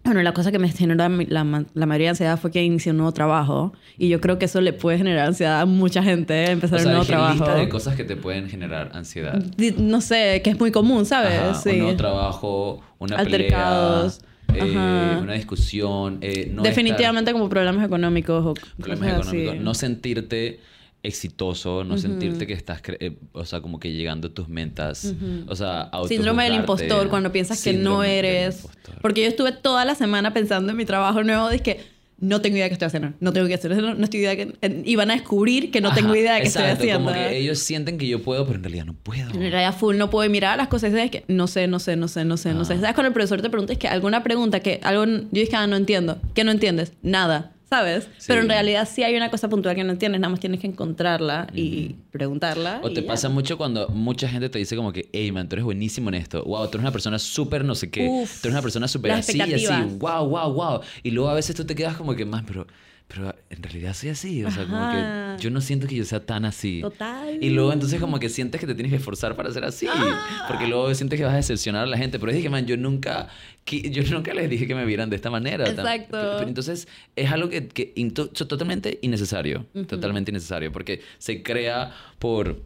bueno, 0.06 0.22
la 0.24 0.34
cosa 0.34 0.52
que 0.52 0.60
me 0.60 0.70
generó 0.70 0.96
la, 1.28 1.44
ma- 1.44 1.66
la 1.74 1.86
mayoría 1.86 2.06
de 2.08 2.10
ansiedad 2.12 2.40
fue 2.40 2.52
que 2.52 2.64
inicié 2.64 2.92
un 2.92 2.98
nuevo 3.00 3.12
trabajo 3.12 3.74
y 3.98 4.08
yo 4.10 4.22
creo 4.22 4.38
que 4.40 4.46
eso 4.46 4.62
le 4.62 4.72
puede 4.72 4.98
generar 4.98 5.28
ansiedad 5.28 5.62
a 5.62 5.66
mucha 5.66 6.04
gente, 6.04 6.52
empezar 6.52 6.78
O 6.80 6.82
sea, 6.82 6.88
un 6.90 6.94
nuevo 6.94 7.06
trabajo. 7.08 7.34
lista 7.34 7.56
de 7.56 7.68
cosas 7.70 7.96
que 7.96 8.04
te 8.04 8.16
pueden 8.16 8.48
generar 8.50 8.92
ansiedad. 8.94 9.44
No 9.78 10.02
sé, 10.02 10.42
que 10.44 10.52
es 10.52 10.60
muy 10.60 10.72
común, 10.72 11.06
¿sabes? 11.06 11.40
Ajá, 11.40 11.54
sí. 11.56 11.70
Un 11.72 11.80
nuevo 11.80 11.96
trabajo, 11.98 12.82
una 13.00 13.16
Altercados, 13.18 14.22
pelea, 14.48 15.16
eh, 15.18 15.20
una 15.22 15.34
discusión. 15.34 16.20
eh, 16.22 16.50
no 16.54 16.62
Definitivamente 16.62 17.32
como 17.34 17.50
problemas 17.50 17.86
económicos 17.86 18.46
o 18.46 18.54
problemas 18.78 19.10
económicos. 19.14 19.58
No 19.58 19.74
sentirte 19.74 20.60
exitoso, 21.06 21.84
no 21.84 21.98
sentirte 21.98 22.46
que 22.48 22.54
estás, 22.54 22.82
cre- 22.82 22.98
eh, 23.00 23.18
o 23.34 23.46
sea, 23.46 23.62
como 23.62 23.80
que 23.80 23.92
llegando 23.94 24.28
a 24.28 24.32
tus 24.34 24.48
metas. 24.50 25.14
O 25.48 25.56
sea, 25.56 25.90
Síndrome 26.08 26.44
del 26.46 26.56
impostor, 26.56 27.10
cuando 27.10 27.32
piensas 27.32 27.64
que 27.64 27.74
no 27.74 28.04
eres. 28.04 28.68
Porque 29.02 29.22
yo 29.22 29.28
estuve 29.28 29.52
toda 29.52 29.86
la 29.86 29.96
semana 29.96 30.34
pensando 30.34 30.72
en 30.72 30.78
mi 30.78 30.86
trabajo 30.86 31.24
nuevo, 31.24 31.50
de 31.50 31.60
que 31.60 31.96
no 32.18 32.40
tengo 32.40 32.56
idea 32.56 32.64
de 32.66 32.70
qué 32.70 32.74
estoy 32.76 32.86
haciendo, 32.86 33.12
no 33.20 33.34
tengo 33.34 33.46
qué 33.48 33.56
estoy 33.56 33.72
haciendo, 33.72 33.94
no 33.94 34.04
estoy 34.06 34.22
idea 34.22 34.30
de 34.36 34.38
qué... 34.38 34.84
Y 34.86 34.96
van 34.96 35.12
a 35.12 35.16
descubrir 35.16 35.70
que 35.70 35.82
no 35.82 35.94
tengo 35.94 36.12
Ajá, 36.12 36.18
idea 36.18 36.34
de 36.36 36.42
qué 36.44 36.48
exacto, 36.48 36.72
estoy 36.72 36.90
haciendo. 36.92 37.12
Como 37.12 37.28
que 37.28 37.38
ellos 37.38 37.60
sienten 37.60 37.98
que 37.98 38.08
yo 38.08 38.22
puedo, 38.24 38.46
pero 38.46 38.56
en 38.58 38.64
realidad 38.64 38.86
no 38.86 38.94
puedo. 38.94 39.30
En 39.32 39.40
realidad 39.52 39.76
full 39.78 39.98
no 39.98 40.10
puedo 40.10 40.30
mirar 40.30 40.58
las 40.58 40.70
cosas 40.70 40.94
es 40.94 41.12
que 41.12 41.26
no 41.28 41.48
sé, 41.48 41.68
no 41.68 41.78
sé, 41.80 41.98
no 41.98 42.08
sé, 42.08 42.24
no 42.24 42.38
sé, 42.38 42.54
no 42.54 42.64
sé. 42.64 42.74
Ah. 42.76 42.78
¿Sabes? 42.78 42.94
Cuando 42.96 43.08
el 43.10 43.14
profesor 43.14 43.42
te 43.42 43.50
pregunta 43.50 43.74
es 43.74 43.80
que 43.80 43.90
alguna 43.90 44.24
pregunta 44.24 44.62
que 44.62 44.80
algo 44.84 45.06
yo 45.06 45.22
dije, 45.30 45.58
ah, 45.58 45.68
no 45.68 45.76
entiendo. 45.76 46.18
¿Qué 46.34 46.46
no 46.46 46.52
entiendes? 46.52 46.94
Nada, 47.02 47.52
¿sabes? 47.70 48.08
Sí. 48.18 48.26
Pero 48.28 48.42
en 48.42 48.50
realidad 48.50 48.88
sí 48.92 49.04
hay 49.04 49.16
una 49.16 49.30
cosa 49.30 49.50
puntual 49.50 49.76
que 49.76 49.84
no 49.84 49.92
entiendes, 49.92 50.22
nada 50.22 50.32
más 50.32 50.40
tienes 50.40 50.60
que 50.60 50.68
encontrarla 50.68 51.48
y 51.54 51.96
preguntarla. 52.12 52.80
O 52.84 52.90
y 52.90 52.94
te 52.94 53.02
ya. 53.02 53.08
pasa 53.08 53.30
mucho 53.30 53.58
cuando 53.58 53.88
mucha 53.90 54.28
gente 54.28 54.50
te 54.50 54.60
dice 54.60 54.76
como 54.76 54.94
que, 54.94 55.10
hey 55.12 55.32
man, 55.32 55.50
tú 55.50 55.56
eres 55.56 55.66
buenísimo 55.66 56.10
en 56.10 56.16
esto. 56.16 56.44
Wow, 56.44 56.66
tú 56.68 56.78
eres 56.78 56.82
una 56.82 56.92
persona 56.92 57.20
súper 57.20 57.66
no 57.66 57.76
sé 57.76 57.90
qué. 57.90 58.08
Uf, 58.08 58.42
tú 58.42 58.48
eres 58.48 58.54
una 58.54 58.62
persona 58.62 58.88
súper 58.88 59.12
así 59.12 59.38
y 59.38 59.42
así. 59.42 59.68
Wow, 59.98 60.28
wow, 60.28 60.54
wow. 60.54 60.82
Y 61.04 61.12
luego 61.12 61.30
a 61.30 61.34
veces 61.34 61.56
tú 61.56 61.66
te 61.66 61.76
quedas 61.76 61.98
como 61.98 62.16
que, 62.16 62.26
man, 62.26 62.46
pero, 62.48 62.68
pero 63.08 63.36
en 63.50 63.62
realidad 63.62 63.94
soy 63.94 64.10
así. 64.10 64.44
O 64.44 64.52
sea, 64.52 64.66
como 64.66 64.92
que 64.92 65.44
yo 65.44 65.50
no 65.52 65.62
siento 65.62 65.88
que 65.88 65.96
yo 65.96 66.06
sea 66.06 66.26
tan 66.26 66.44
así. 66.44 66.82
Total. 66.82 67.38
Y 67.42 67.50
luego 67.52 67.72
entonces 67.72 68.00
como 68.00 68.20
que 68.20 68.30
sientes 68.30 68.60
que 68.60 68.68
te 68.68 68.74
tienes 68.74 68.92
que 68.92 68.98
esforzar 68.98 69.36
para 69.36 69.52
ser 69.52 69.64
así. 69.64 69.88
Ah. 69.90 70.46
Porque 70.48 70.68
luego 70.68 70.94
sientes 70.96 71.18
que 71.18 71.24
vas 71.24 71.34
a 71.34 71.38
decepcionar 71.38 71.84
a 71.84 71.86
la 71.86 71.98
gente. 71.98 72.20
Pero 72.20 72.32
dije, 72.32 72.50
man, 72.50 72.66
yo 72.66 72.78
nunca, 72.78 73.28
yo 73.66 74.04
nunca 74.12 74.34
les 74.34 74.50
dije 74.50 74.66
que 74.66 74.76
me 74.76 74.86
vieran 74.86 75.10
de 75.10 75.18
esta 75.18 75.30
manera. 75.30 75.70
Exacto. 75.70 76.08
Pero, 76.12 76.38
pero 76.38 76.48
entonces 76.48 76.88
es 77.16 77.32
algo 77.32 77.50
que, 77.50 77.68
que 77.68 77.94
totalmente 78.48 79.00
innecesario. 79.02 79.66
Totalmente 79.88 80.32
innecesario. 80.32 80.72
Porque 80.72 81.02
se 81.20 81.44
crea 81.44 81.92
por, 82.18 82.62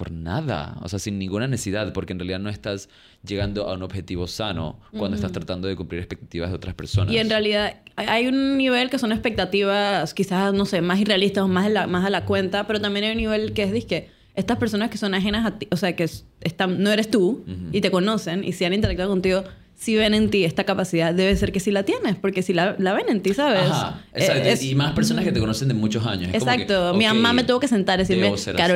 por 0.00 0.10
nada. 0.10 0.78
O 0.82 0.88
sea, 0.88 0.98
sin 0.98 1.18
ninguna 1.18 1.46
necesidad. 1.46 1.92
Porque 1.92 2.14
en 2.14 2.18
realidad 2.18 2.38
no 2.40 2.48
estás 2.48 2.88
llegando 3.22 3.68
a 3.68 3.74
un 3.74 3.82
objetivo 3.82 4.26
sano 4.26 4.80
cuando 4.96 5.14
estás 5.16 5.30
tratando 5.30 5.68
de 5.68 5.76
cumplir 5.76 6.00
expectativas 6.00 6.48
de 6.48 6.56
otras 6.56 6.74
personas. 6.74 7.12
Y 7.14 7.18
en 7.18 7.28
realidad 7.28 7.76
hay- 7.96 8.26
un 8.26 8.56
nivel 8.56 8.88
que 8.88 8.98
son 8.98 9.12
expectativas 9.12 10.14
quizás, 10.14 10.54
no 10.54 10.64
sé, 10.64 10.80
más 10.80 10.98
irrealistas 11.00 11.44
o 11.44 11.48
más, 11.48 11.70
la, 11.70 11.86
más 11.86 12.04
a 12.06 12.10
la 12.10 12.24
cuenta, 12.24 12.66
pero 12.66 12.80
también 12.80 13.04
hay 13.04 13.10
un 13.12 13.18
nivel 13.18 13.52
que 13.52 13.64
es, 13.64 13.84
que 13.84 14.08
estas 14.34 14.56
personas 14.56 14.88
que 14.90 14.96
son 14.96 15.12
ajenas 15.14 15.44
a 15.44 15.58
ti, 15.58 15.68
o 15.70 15.76
sea, 15.76 15.94
que 15.94 16.04
es- 16.04 16.24
están, 16.40 16.82
no 16.82 16.90
eres 16.90 17.10
tú 17.10 17.44
y 17.72 17.80
te 17.82 17.90
conocen 17.90 18.42
y 18.44 18.52
si 18.52 18.64
han 18.64 18.72
interactuado 18.72 19.10
contigo, 19.10 19.44
si 19.74 19.96
ven 19.96 20.12
en 20.14 20.30
ti 20.30 20.44
esta 20.44 20.64
capacidad, 20.64 21.14
debe 21.14 21.34
ser 21.36 21.52
que 21.52 21.60
sí 21.60 21.70
la 21.70 21.82
tienes, 21.84 22.14
porque 22.16 22.42
si 22.42 22.52
la, 22.52 22.76
la 22.78 22.92
ven 22.92 23.08
en 23.08 23.22
ti, 23.22 23.32
¿sabes? 23.34 23.62
Ajá, 23.62 24.00
exacto. 24.14 24.42
Eh, 24.48 24.52
es- 24.52 24.62
y 24.62 24.74
más 24.74 24.92
personas 24.92 25.24
que 25.24 25.32
te 25.32 25.40
conocen 25.40 25.68
de 25.68 25.74
muchos 25.74 26.06
años. 26.06 26.30
Es 26.34 26.38
como 26.40 26.52
que, 26.56 26.62
Exacto. 26.62 26.94
Mi 26.98 27.04
mamá 27.06 27.32
me 27.32 27.44
tuvo 27.44 27.60
que 27.60 27.68
sentar 27.68 27.98
y 27.98 28.02
decirme, 28.02 28.28
así. 28.64 28.70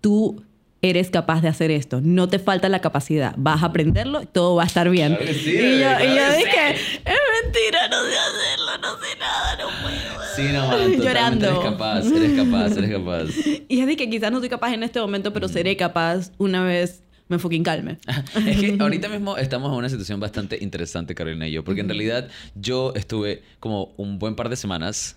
Tú 0.00 0.42
eres 0.80 1.10
capaz 1.10 1.40
de 1.42 1.48
hacer 1.48 1.70
esto. 1.70 2.00
No 2.00 2.28
te 2.28 2.38
falta 2.38 2.68
la 2.68 2.80
capacidad. 2.80 3.34
Vas 3.36 3.62
a 3.62 3.66
aprenderlo 3.66 4.22
y 4.22 4.26
todo 4.26 4.56
va 4.56 4.62
a 4.62 4.66
estar 4.66 4.88
bien. 4.90 5.16
Claro 5.16 5.32
sí, 5.32 5.50
y 5.50 5.54
yo, 5.54 5.78
claro 5.78 6.04
y 6.04 6.08
yo 6.08 6.14
que 6.14 6.32
sí. 6.32 6.44
dije, 6.44 6.70
es 7.04 7.18
mentira, 7.42 7.88
no 7.88 8.02
sé 8.02 8.16
hacerlo, 8.18 8.78
no 8.80 8.96
sé 8.98 9.18
nada, 9.18 9.56
no 9.56 9.68
puedo. 9.82 10.18
Sí, 10.36 10.42
no, 10.52 10.68
man, 10.68 11.00
Llorando. 11.00 11.46
Eres 11.46 11.58
capaz, 11.60 12.06
eres 12.06 12.32
capaz, 12.32 12.76
eres 12.76 12.90
capaz. 12.90 13.24
Y 13.68 13.80
es 13.80 13.86
de 13.86 13.96
que 13.96 14.08
quizás 14.08 14.30
no 14.30 14.38
soy 14.40 14.48
capaz 14.48 14.72
en 14.72 14.82
este 14.82 15.00
momento, 15.00 15.32
pero 15.32 15.48
seré 15.48 15.76
capaz 15.76 16.30
una 16.38 16.64
vez 16.64 17.02
me 17.28 17.36
en 17.36 17.62
calme. 17.62 17.98
Es 18.46 18.58
que 18.58 18.76
ahorita 18.80 19.08
mismo 19.08 19.36
estamos 19.36 19.70
en 19.70 19.78
una 19.78 19.88
situación 19.88 20.18
bastante 20.18 20.58
interesante, 20.62 21.14
Carolina 21.14 21.46
y 21.46 21.52
yo, 21.52 21.62
porque 21.62 21.82
en 21.82 21.88
realidad 21.88 22.28
yo 22.54 22.92
estuve 22.94 23.42
como 23.60 23.92
un 23.96 24.18
buen 24.18 24.34
par 24.34 24.48
de 24.48 24.56
semanas 24.56 25.16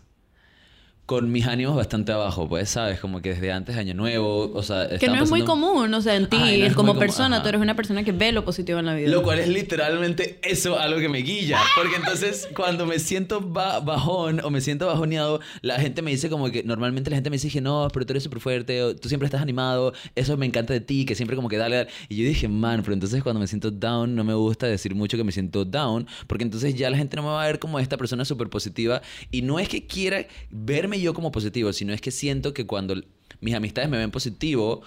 con 1.11 1.29
mis 1.29 1.45
ánimos 1.45 1.75
bastante 1.75 2.13
abajo, 2.13 2.47
pues, 2.47 2.69
¿sabes? 2.69 3.01
Como 3.01 3.21
que 3.21 3.31
desde 3.33 3.51
antes 3.51 3.75
de 3.75 3.81
Año 3.81 3.93
Nuevo, 3.93 4.49
o 4.53 4.63
sea... 4.63 4.87
Que 4.97 5.09
no 5.09 5.21
es 5.21 5.29
muy 5.29 5.43
común, 5.43 5.93
o 5.93 6.01
sea, 6.01 6.15
en 6.15 6.29
ti, 6.29 6.37
Ajá, 6.37 6.69
no 6.69 6.73
como 6.73 6.97
persona, 6.97 7.35
ajá. 7.35 7.43
tú 7.43 7.49
eres 7.49 7.59
una 7.59 7.75
persona 7.75 8.05
que 8.05 8.13
ve 8.13 8.31
lo 8.31 8.45
positivo 8.45 8.79
en 8.79 8.85
la 8.85 8.93
vida. 8.95 9.09
Lo 9.09 9.21
cual 9.21 9.39
es 9.39 9.49
literalmente 9.49 10.39
eso 10.41 10.79
algo 10.79 11.01
que 11.01 11.09
me 11.09 11.17
guilla. 11.17 11.59
Porque 11.75 11.97
entonces 11.97 12.47
cuando 12.55 12.85
me 12.85 12.97
siento 12.97 13.41
ba- 13.41 13.81
bajón 13.81 14.39
o 14.41 14.49
me 14.49 14.61
siento 14.61 14.87
bajoneado, 14.87 15.41
la 15.61 15.79
gente 15.81 16.01
me 16.01 16.11
dice 16.11 16.29
como 16.29 16.49
que 16.49 16.63
normalmente 16.63 17.09
la 17.09 17.17
gente 17.17 17.29
me 17.29 17.35
dice 17.35 17.49
que 17.49 17.59
no, 17.59 17.89
pero 17.93 18.05
tú 18.05 18.13
eres 18.13 18.23
súper 18.23 18.39
fuerte, 18.39 18.81
o 18.81 18.95
tú 18.95 19.09
siempre 19.09 19.25
estás 19.25 19.41
animado, 19.41 19.91
eso 20.15 20.37
me 20.37 20.45
encanta 20.45 20.71
de 20.71 20.79
ti, 20.79 21.03
que 21.03 21.15
siempre 21.15 21.35
como 21.35 21.49
que 21.49 21.57
dale, 21.57 21.75
dale. 21.75 21.89
Y 22.07 22.15
yo 22.15 22.23
dije, 22.23 22.47
man, 22.47 22.83
pero 22.83 22.93
entonces 22.93 23.21
cuando 23.21 23.41
me 23.41 23.47
siento 23.47 23.69
down 23.69 24.15
no 24.15 24.23
me 24.23 24.33
gusta 24.33 24.65
decir 24.65 24.95
mucho 24.95 25.17
que 25.17 25.25
me 25.25 25.33
siento 25.33 25.65
down, 25.65 26.07
porque 26.27 26.45
entonces 26.45 26.73
ya 26.73 26.89
la 26.89 26.95
gente 26.95 27.17
no 27.17 27.23
me 27.23 27.27
va 27.27 27.43
a 27.43 27.47
ver 27.47 27.59
como 27.59 27.79
esta 27.79 27.97
persona 27.97 28.23
súper 28.23 28.47
positiva. 28.47 29.01
Y 29.29 29.41
no 29.41 29.59
es 29.59 29.67
que 29.67 29.85
quiera 29.85 30.25
verme 30.49 31.00
yo 31.01 31.13
como 31.13 31.31
positivo, 31.31 31.73
sino 31.73 31.93
es 31.93 32.01
que 32.01 32.11
siento 32.11 32.53
que 32.53 32.65
cuando 32.65 32.95
mis 33.39 33.53
amistades 33.53 33.89
me 33.89 33.97
ven 33.97 34.11
positivo, 34.11 34.81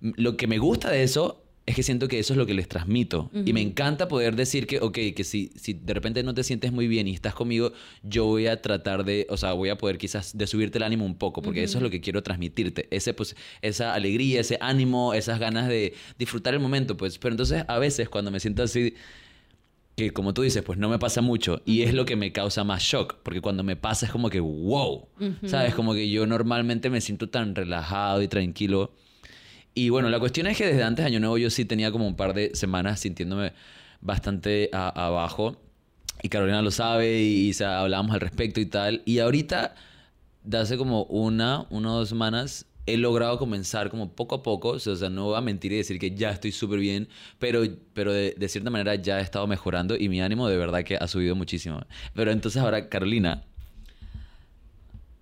lo 0.00 0.36
que 0.36 0.46
me 0.46 0.58
gusta 0.58 0.90
de 0.90 1.02
eso 1.02 1.44
es 1.68 1.74
que 1.74 1.82
siento 1.82 2.08
que 2.08 2.18
eso 2.18 2.32
es 2.32 2.38
lo 2.38 2.46
que 2.46 2.54
les 2.54 2.66
transmito. 2.66 3.30
Y 3.44 3.52
me 3.52 3.60
encanta 3.60 4.08
poder 4.08 4.36
decir 4.36 4.66
que, 4.66 4.80
ok, 4.80 4.98
que 5.14 5.22
si, 5.22 5.52
si 5.54 5.74
de 5.74 5.92
repente 5.92 6.22
no 6.22 6.32
te 6.32 6.42
sientes 6.42 6.72
muy 6.72 6.88
bien 6.88 7.06
y 7.06 7.12
estás 7.12 7.34
conmigo, 7.34 7.72
yo 8.02 8.24
voy 8.24 8.46
a 8.46 8.62
tratar 8.62 9.04
de, 9.04 9.26
o 9.28 9.36
sea, 9.36 9.52
voy 9.52 9.68
a 9.68 9.76
poder 9.76 9.98
quizás 9.98 10.38
de 10.38 10.46
subirte 10.46 10.78
el 10.78 10.84
ánimo 10.84 11.04
un 11.04 11.18
poco, 11.18 11.42
porque 11.42 11.62
eso 11.62 11.76
es 11.76 11.82
lo 11.82 11.90
que 11.90 12.00
quiero 12.00 12.22
transmitirte. 12.22 12.88
Ese, 12.90 13.12
pues, 13.12 13.36
esa 13.60 13.92
alegría, 13.92 14.40
ese 14.40 14.56
ánimo, 14.62 15.12
esas 15.12 15.38
ganas 15.38 15.68
de 15.68 15.92
disfrutar 16.18 16.54
el 16.54 16.60
momento, 16.60 16.96
pues. 16.96 17.18
Pero 17.18 17.34
entonces 17.34 17.64
a 17.68 17.78
veces 17.78 18.08
cuando 18.08 18.30
me 18.30 18.40
siento 18.40 18.62
así 18.62 18.94
que 19.98 20.12
como 20.12 20.32
tú 20.32 20.42
dices, 20.42 20.62
pues 20.62 20.78
no 20.78 20.88
me 20.88 21.00
pasa 21.00 21.20
mucho 21.22 21.60
y 21.64 21.82
es 21.82 21.92
lo 21.92 22.04
que 22.04 22.14
me 22.14 22.30
causa 22.30 22.62
más 22.62 22.84
shock, 22.84 23.16
porque 23.24 23.40
cuando 23.40 23.64
me 23.64 23.74
pasa 23.74 24.06
es 24.06 24.12
como 24.12 24.30
que, 24.30 24.38
wow, 24.38 25.08
¿sabes? 25.44 25.74
Como 25.74 25.92
que 25.92 26.08
yo 26.08 26.24
normalmente 26.24 26.88
me 26.88 27.00
siento 27.00 27.28
tan 27.28 27.56
relajado 27.56 28.22
y 28.22 28.28
tranquilo. 28.28 28.92
Y 29.74 29.88
bueno, 29.88 30.08
la 30.08 30.20
cuestión 30.20 30.46
es 30.46 30.56
que 30.56 30.66
desde 30.66 30.84
antes 30.84 31.04
de 31.04 31.08
Año 31.08 31.18
Nuevo 31.18 31.36
yo 31.36 31.50
sí 31.50 31.64
tenía 31.64 31.90
como 31.90 32.06
un 32.06 32.14
par 32.14 32.32
de 32.32 32.54
semanas 32.54 33.00
sintiéndome 33.00 33.54
bastante 34.00 34.70
abajo 34.72 35.60
y 36.22 36.28
Carolina 36.28 36.62
lo 36.62 36.70
sabe 36.70 37.20
y, 37.20 37.50
y 37.50 37.62
hablábamos 37.64 38.14
al 38.14 38.20
respecto 38.20 38.60
y 38.60 38.66
tal. 38.66 39.02
Y 39.04 39.18
ahorita, 39.18 39.74
de 40.44 40.58
hace 40.58 40.78
como 40.78 41.02
una, 41.04 41.66
una 41.70 41.92
o 41.92 41.98
dos 41.98 42.08
semanas, 42.08 42.66
he 42.88 42.96
logrado 42.96 43.38
comenzar 43.38 43.90
como 43.90 44.12
poco 44.12 44.36
a 44.36 44.42
poco, 44.42 44.70
o 44.70 44.78
sea, 44.78 45.10
no 45.10 45.26
voy 45.26 45.36
a 45.36 45.40
mentir 45.40 45.72
y 45.72 45.76
decir 45.76 45.98
que 45.98 46.12
ya 46.12 46.30
estoy 46.30 46.52
súper 46.52 46.78
bien, 46.78 47.08
pero, 47.38 47.62
pero 47.92 48.12
de, 48.12 48.48
cierta 48.48 48.70
manera 48.70 48.94
ya 48.94 49.18
he 49.18 49.22
estado 49.22 49.46
mejorando 49.46 49.96
y 49.96 50.08
mi 50.08 50.20
ánimo 50.20 50.48
de 50.48 50.56
verdad 50.56 50.82
que 50.84 50.96
ha 50.96 51.06
subido 51.06 51.34
muchísimo. 51.36 51.80
Pero 52.14 52.30
entonces 52.30 52.60
ahora, 52.62 52.88
Carolina. 52.88 53.44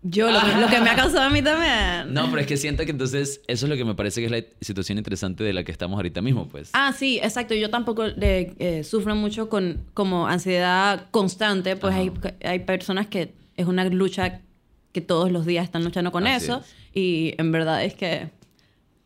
Yo, 0.02 0.30
lo, 0.30 0.38
que, 0.68 0.80
me 0.80 0.90
ha 0.90 0.94
causado 0.94 1.22
a 1.22 1.30
mí 1.30 1.42
también. 1.42 2.14
No, 2.14 2.26
pero 2.30 2.40
es 2.40 2.46
que 2.46 2.56
siento 2.56 2.84
que 2.84 2.92
entonces 2.92 3.40
eso 3.48 3.66
es 3.66 3.70
lo 3.70 3.76
que 3.76 3.84
me 3.84 3.96
parece 3.96 4.20
que 4.20 4.26
es 4.26 4.30
la 4.30 4.44
situación 4.60 4.98
interesante 4.98 5.42
de 5.42 5.52
la 5.52 5.64
que 5.64 5.72
estamos 5.72 5.96
ahorita 5.96 6.22
mismo, 6.22 6.46
pues. 6.46 6.70
Ah, 6.74 6.92
sí, 6.96 7.18
exacto. 7.20 7.54
Yo 7.54 7.70
tampoco 7.70 8.04
eh, 8.06 8.82
sufro 8.84 9.16
mucho 9.16 9.48
con 9.48 9.84
como 9.94 10.28
ansiedad 10.28 11.08
constante, 11.10 11.74
pues 11.74 11.92
hay, 11.94 12.12
hay 12.44 12.60
personas 12.60 13.08
que 13.08 13.34
es 13.56 13.66
una 13.66 13.84
lucha 13.86 14.42
que 14.96 15.02
todos 15.02 15.30
los 15.30 15.44
días 15.44 15.64
están 15.64 15.84
luchando 15.84 16.10
con 16.10 16.26
eso. 16.26 16.62
Y 16.96 17.34
en 17.36 17.52
verdad 17.52 17.84
es 17.84 17.92
que 17.92 18.30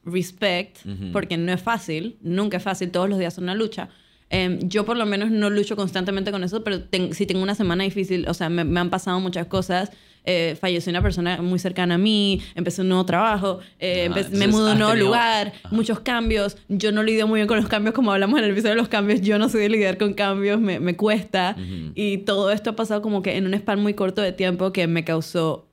respect, 0.05 0.79
porque 1.13 1.37
no 1.37 1.53
es 1.53 1.61
fácil, 1.61 2.17
nunca 2.23 2.59
es 2.59 2.63
fácil, 2.63 2.93
todos 2.93 3.09
los 3.09 3.19
días 3.19 3.35
es 3.35 3.39
una 3.39 3.57
lucha. 3.57 3.89
Em, 4.31 4.61
yo 4.69 4.85
por 4.85 4.97
lo 4.97 5.07
menos 5.07 5.33
no 5.33 5.51
lucho 5.51 5.75
constantemente 5.75 6.31
con 6.31 6.45
eso, 6.45 6.63
pero 6.63 6.83
si 7.11 7.27
tengo 7.27 7.43
una 7.43 7.57
semana 7.57 7.83
difícil, 7.83 8.29
o 8.29 8.35
sea, 8.35 8.49
me, 8.49 8.79
han 8.79 8.91
pasado 8.91 9.19
muchas 9.19 9.49
cosas. 9.49 9.91
Eh, 10.25 10.57
falleció 10.61 10.91
una 10.91 11.03
persona 11.03 11.43
muy 11.43 11.59
cercana 11.59 11.97
a 11.97 11.99
mí, 11.99 12.41
empecé 12.55 12.83
un 12.83 12.91
nuevo 12.91 13.07
trabajo, 13.07 13.59
eh, 13.81 14.09
me 14.31 14.47
mudé 14.47 14.71
a 14.71 14.73
un 14.75 14.79
nuevo 14.79 14.95
lugar, 14.95 15.53
muchos 15.73 15.99
cambios. 15.99 16.59
Yo 16.69 16.93
no 16.93 17.03
lidio 17.03 17.27
muy 17.27 17.39
bien 17.39 17.49
con 17.49 17.57
los 17.57 17.69
cambios, 17.69 17.93
como 17.93 18.13
hablamos 18.13 18.39
en 18.39 18.45
el 18.45 18.53
episodio 18.53 18.77
de 18.77 18.81
los 18.83 18.89
cambios. 18.89 19.21
Yo 19.21 19.37
no 19.41 19.49
soy 19.49 19.63
de 19.63 19.71
lidiar 19.71 19.99
con 19.99 20.15
cambios, 20.15 20.61
me, 20.61 20.79
me 20.79 20.95
cuesta. 20.95 21.57
Y 21.97 22.19
todo 22.19 22.53
esto 22.53 22.71
ha 22.71 22.77
pasado 22.77 23.03
como 23.03 23.23
que 23.23 23.37
en 23.37 23.47
un 23.47 23.55
span 23.55 23.81
muy 23.81 23.95
corto 23.95 24.23
de 24.23 24.31
tiempo 24.31 24.73
que 24.73 24.87
me 24.87 25.05
causó 25.05 25.70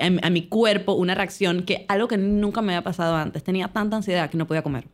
a, 0.00 0.30
mi 0.30 0.46
cuerpo 0.46 0.94
una 0.94 1.14
reacción 1.14 1.64
que 1.64 1.84
algo 1.88 2.08
que 2.08 2.16
nunca 2.16 2.62
me 2.62 2.72
había 2.72 2.84
pasado 2.84 3.16
antes. 3.16 3.42
Tenía 3.42 3.68
tanta 3.68 3.96
ansiedad 3.96 4.30
que 4.30 4.38
no 4.38 4.46
podía 4.46 4.62
comer. 4.62 4.86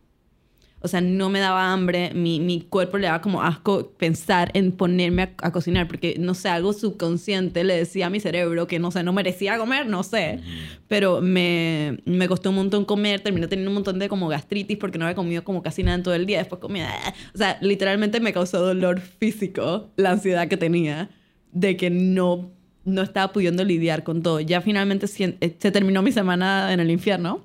O 0.80 0.86
sea, 0.86 1.00
no 1.00 1.28
me 1.28 1.40
daba 1.40 1.72
hambre, 1.72 2.12
mi, 2.14 2.38
mi 2.38 2.60
cuerpo 2.60 2.98
le 2.98 3.08
daba 3.08 3.20
como 3.20 3.42
asco 3.42 3.90
pensar 3.98 4.52
en 4.54 4.70
ponerme 4.70 5.34
a, 5.38 5.50
cocinar, 5.50 5.88
porque, 5.88 6.14
no 6.20 6.34
sé, 6.34 6.50
algo 6.50 6.72
subconsciente 6.72 7.64
le 7.64 7.74
decía 7.74 8.06
a 8.06 8.10
mi 8.10 8.20
cerebro 8.20 8.68
que, 8.68 8.78
no 8.78 8.92
sé, 8.92 9.02
no 9.02 9.12
merecía 9.12 9.58
comer, 9.58 9.86
no 9.86 10.04
sé. 10.04 10.38
Pero 10.86 11.20
me, 11.20 11.98
me 12.04 12.28
costó 12.28 12.50
un 12.50 12.56
montón 12.56 12.84
comer, 12.84 13.20
terminé 13.20 13.48
teniendo 13.48 13.70
un 13.70 13.74
montón 13.74 13.98
de 13.98 14.08
como 14.08 14.28
gastritis 14.28 14.78
porque 14.78 14.98
no 14.98 15.06
había 15.06 15.16
comido 15.16 15.42
como 15.42 15.64
casi 15.64 15.82
nada 15.82 15.96
en 15.96 16.04
todo 16.04 16.14
el 16.14 16.26
día, 16.26 16.38
después 16.38 16.60
comía... 16.60 16.88
O 17.34 17.38
sea, 17.38 17.58
literalmente 17.60 18.20
me 18.20 18.32
causó 18.32 18.60
dolor 18.64 19.00
físico 19.00 19.90
la 19.96 20.12
ansiedad 20.12 20.46
que 20.46 20.56
tenía 20.56 21.10
de 21.50 21.76
que 21.76 21.90
no 21.90 22.52
no 22.88 23.02
estaba 23.02 23.32
pudiendo 23.32 23.64
lidiar 23.64 24.02
con 24.02 24.22
todo. 24.22 24.40
Ya 24.40 24.60
finalmente 24.60 25.06
eh, 25.18 25.56
se 25.58 25.70
terminó 25.70 26.02
mi 26.02 26.12
semana 26.12 26.72
en 26.72 26.80
el 26.80 26.90
infierno. 26.90 27.44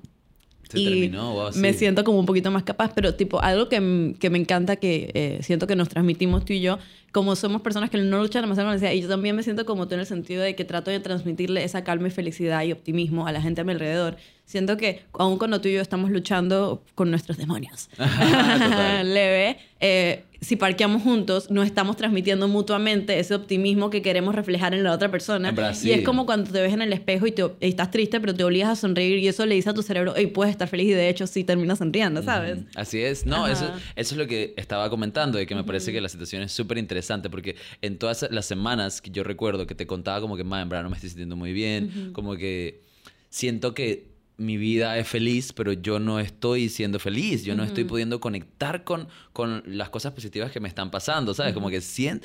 Se 0.68 0.80
y 0.80 0.84
terminó, 0.84 1.50
Me 1.56 1.74
siento 1.74 2.04
como 2.04 2.18
un 2.18 2.26
poquito 2.26 2.50
más 2.50 2.62
capaz, 2.62 2.92
pero 2.94 3.14
tipo, 3.14 3.40
algo 3.42 3.68
que, 3.68 4.14
que 4.18 4.30
me 4.30 4.38
encanta 4.38 4.76
que 4.76 5.10
eh, 5.14 5.38
siento 5.42 5.66
que 5.66 5.76
nos 5.76 5.88
transmitimos 5.90 6.44
tú 6.44 6.54
y 6.54 6.60
yo, 6.60 6.78
como 7.12 7.36
somos 7.36 7.62
personas 7.62 7.90
que 7.90 7.98
no 7.98 8.20
luchan 8.20 8.42
demasiado 8.42 8.76
con 8.76 8.92
y 8.92 9.00
yo 9.00 9.08
también 9.08 9.36
me 9.36 9.42
siento 9.42 9.64
como 9.66 9.86
tú 9.86 9.94
en 9.94 10.00
el 10.00 10.06
sentido 10.06 10.42
de 10.42 10.56
que 10.56 10.64
trato 10.64 10.90
de 10.90 10.98
transmitirle 10.98 11.62
esa 11.62 11.84
calma 11.84 12.08
y 12.08 12.10
felicidad 12.10 12.64
y 12.64 12.72
optimismo 12.72 13.26
a 13.26 13.32
la 13.32 13.40
gente 13.40 13.60
a 13.60 13.64
mi 13.64 13.72
alrededor. 13.72 14.16
Siento 14.46 14.76
que 14.76 15.02
aún 15.12 15.38
cuando 15.38 15.60
tú 15.60 15.68
y 15.68 15.74
yo 15.74 15.80
estamos 15.80 16.10
luchando 16.10 16.82
con 16.94 17.10
nuestros 17.10 17.36
demonios, 17.36 17.88
leve, 19.04 19.58
eh, 19.80 20.24
si 20.44 20.56
parqueamos 20.56 21.02
juntos, 21.02 21.50
no 21.50 21.62
estamos 21.62 21.96
transmitiendo 21.96 22.48
mutuamente 22.48 23.18
ese 23.18 23.34
optimismo 23.34 23.90
que 23.90 24.02
queremos 24.02 24.34
reflejar 24.34 24.74
en 24.74 24.84
la 24.84 24.92
otra 24.92 25.10
persona. 25.10 25.54
y 25.82 25.90
es 25.90 26.04
como 26.04 26.26
cuando 26.26 26.50
te 26.50 26.60
ves 26.60 26.72
en 26.72 26.82
el 26.82 26.92
espejo 26.92 27.26
y, 27.26 27.32
te, 27.32 27.44
estás 27.60 27.90
triste, 27.90 28.20
pero 28.20 28.34
te 28.34 28.44
obligas 28.44 28.68
a 28.68 28.76
sonreír 28.76 29.18
y 29.18 29.28
eso 29.28 29.46
le 29.46 29.54
dice 29.54 29.70
a 29.70 29.74
tu 29.74 29.82
cerebro, 29.82 30.14
hey, 30.16 30.26
puedes 30.26 30.52
estar 30.52 30.68
feliz 30.68 30.88
y 30.88 30.92
de 30.92 31.08
hecho 31.08 31.26
sí 31.26 31.44
terminas 31.44 31.78
sonriendo, 31.78 32.22
¿sabes? 32.22 32.58
Así 32.74 33.00
es. 33.00 33.26
No, 33.26 33.46
eso, 33.46 33.64
eso 33.96 34.14
es 34.14 34.18
lo 34.18 34.26
que 34.26 34.54
estaba 34.56 34.90
comentando, 34.90 35.38
de 35.38 35.46
que 35.46 35.54
me 35.54 35.64
parece 35.64 35.92
que 35.92 36.00
la 36.00 36.08
situación 36.08 36.42
es 36.42 36.52
súper 36.52 36.78
interesante 36.78 37.30
porque 37.30 37.56
en 37.82 37.98
todas 37.98 38.26
las 38.30 38.46
semanas 38.46 39.00
que 39.00 39.10
yo 39.10 39.24
recuerdo 39.24 39.66
que 39.66 39.74
te 39.74 39.86
contaba 39.86 40.20
como 40.20 40.36
que, 40.36 40.42
en 40.42 40.50
verdad 40.50 40.82
no 40.82 40.90
me 40.90 40.96
estoy 40.96 41.10
sintiendo 41.10 41.36
muy 41.36 41.52
bien, 41.52 42.10
como 42.12 42.36
que 42.36 42.82
siento 43.30 43.74
que 43.74 44.13
mi 44.36 44.56
vida 44.56 44.98
es 44.98 45.06
feliz, 45.06 45.52
pero 45.52 45.72
yo 45.72 46.00
no 46.00 46.18
estoy 46.18 46.68
siendo 46.68 46.98
feliz, 46.98 47.44
yo 47.44 47.54
no 47.54 47.62
estoy 47.62 47.84
pudiendo 47.84 48.20
conectar 48.20 48.82
con, 48.82 49.08
con 49.32 49.62
las 49.66 49.90
cosas 49.90 50.12
positivas 50.12 50.50
que 50.50 50.60
me 50.60 50.68
están 50.68 50.90
pasando, 50.90 51.34
¿sabes? 51.34 51.54
Como 51.54 51.70
que 51.70 51.80
sé 51.80 52.20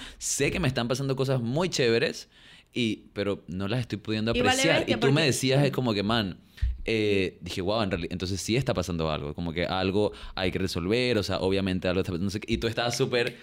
que 0.52 0.60
me 0.60 0.68
están 0.68 0.88
pasando 0.88 1.16
cosas 1.16 1.42
muy 1.42 1.70
chéveres, 1.70 2.30
y, 2.74 3.04
pero 3.14 3.44
no 3.48 3.68
las 3.68 3.82
estoy 3.82 4.00
pudiendo 4.00 4.32
apreciar. 4.32 4.90
Y, 4.90 4.96
tú 4.96 5.12
me 5.12 5.24
decías, 5.24 5.64
es 5.64 5.72
como 5.72 5.94
que, 5.94 6.04
man, 6.04 6.40
eh, 6.86 7.38
dije, 7.42 7.62
wow, 7.62 7.84
en 7.84 7.92
realidad, 7.92 8.12
entonces 8.12 8.42
sí 8.42 8.56
está 8.56 8.74
pasando 8.74 9.12
algo, 9.12 9.36
como 9.36 9.54
que 9.54 9.66
algo 9.66 10.12
hay 10.34 10.52
que 10.52 10.60
resolver, 10.60 11.18
o 11.18 11.24
sea, 11.24 11.40
obviamente 11.40 11.88
algo 11.88 12.02
está 12.02 12.14
no 12.14 12.30
sé, 12.30 12.42
y 12.48 12.58
tú 12.58 12.68
estabas 12.68 12.98
súper 12.98 13.38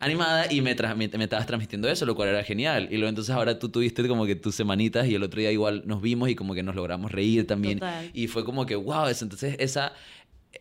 animada 0.00 0.50
y 0.50 0.62
me, 0.62 0.74
me 0.74 1.24
estabas 1.24 1.46
transmitiendo 1.46 1.88
eso, 1.88 2.06
lo 2.06 2.16
cual 2.16 2.30
era 2.30 2.42
genial. 2.42 2.88
Y 2.90 2.96
luego 2.96 3.10
entonces 3.10 3.34
ahora 3.34 3.58
tú 3.58 3.68
tuviste 3.68 4.06
como 4.08 4.26
que 4.26 4.34
tus 4.34 4.54
semanitas 4.54 5.06
y 5.06 5.14
el 5.14 5.22
otro 5.22 5.40
día 5.40 5.52
igual 5.52 5.82
nos 5.84 6.00
vimos 6.00 6.30
y 6.30 6.34
como 6.34 6.54
que 6.54 6.62
nos 6.62 6.74
logramos 6.74 7.12
reír 7.12 7.46
también. 7.46 7.80
Y 8.14 8.26
fue 8.26 8.44
como 8.44 8.66
que, 8.66 8.74
wow, 8.74 9.06
eso, 9.06 9.24
entonces 9.24 9.56
esa 9.58 9.92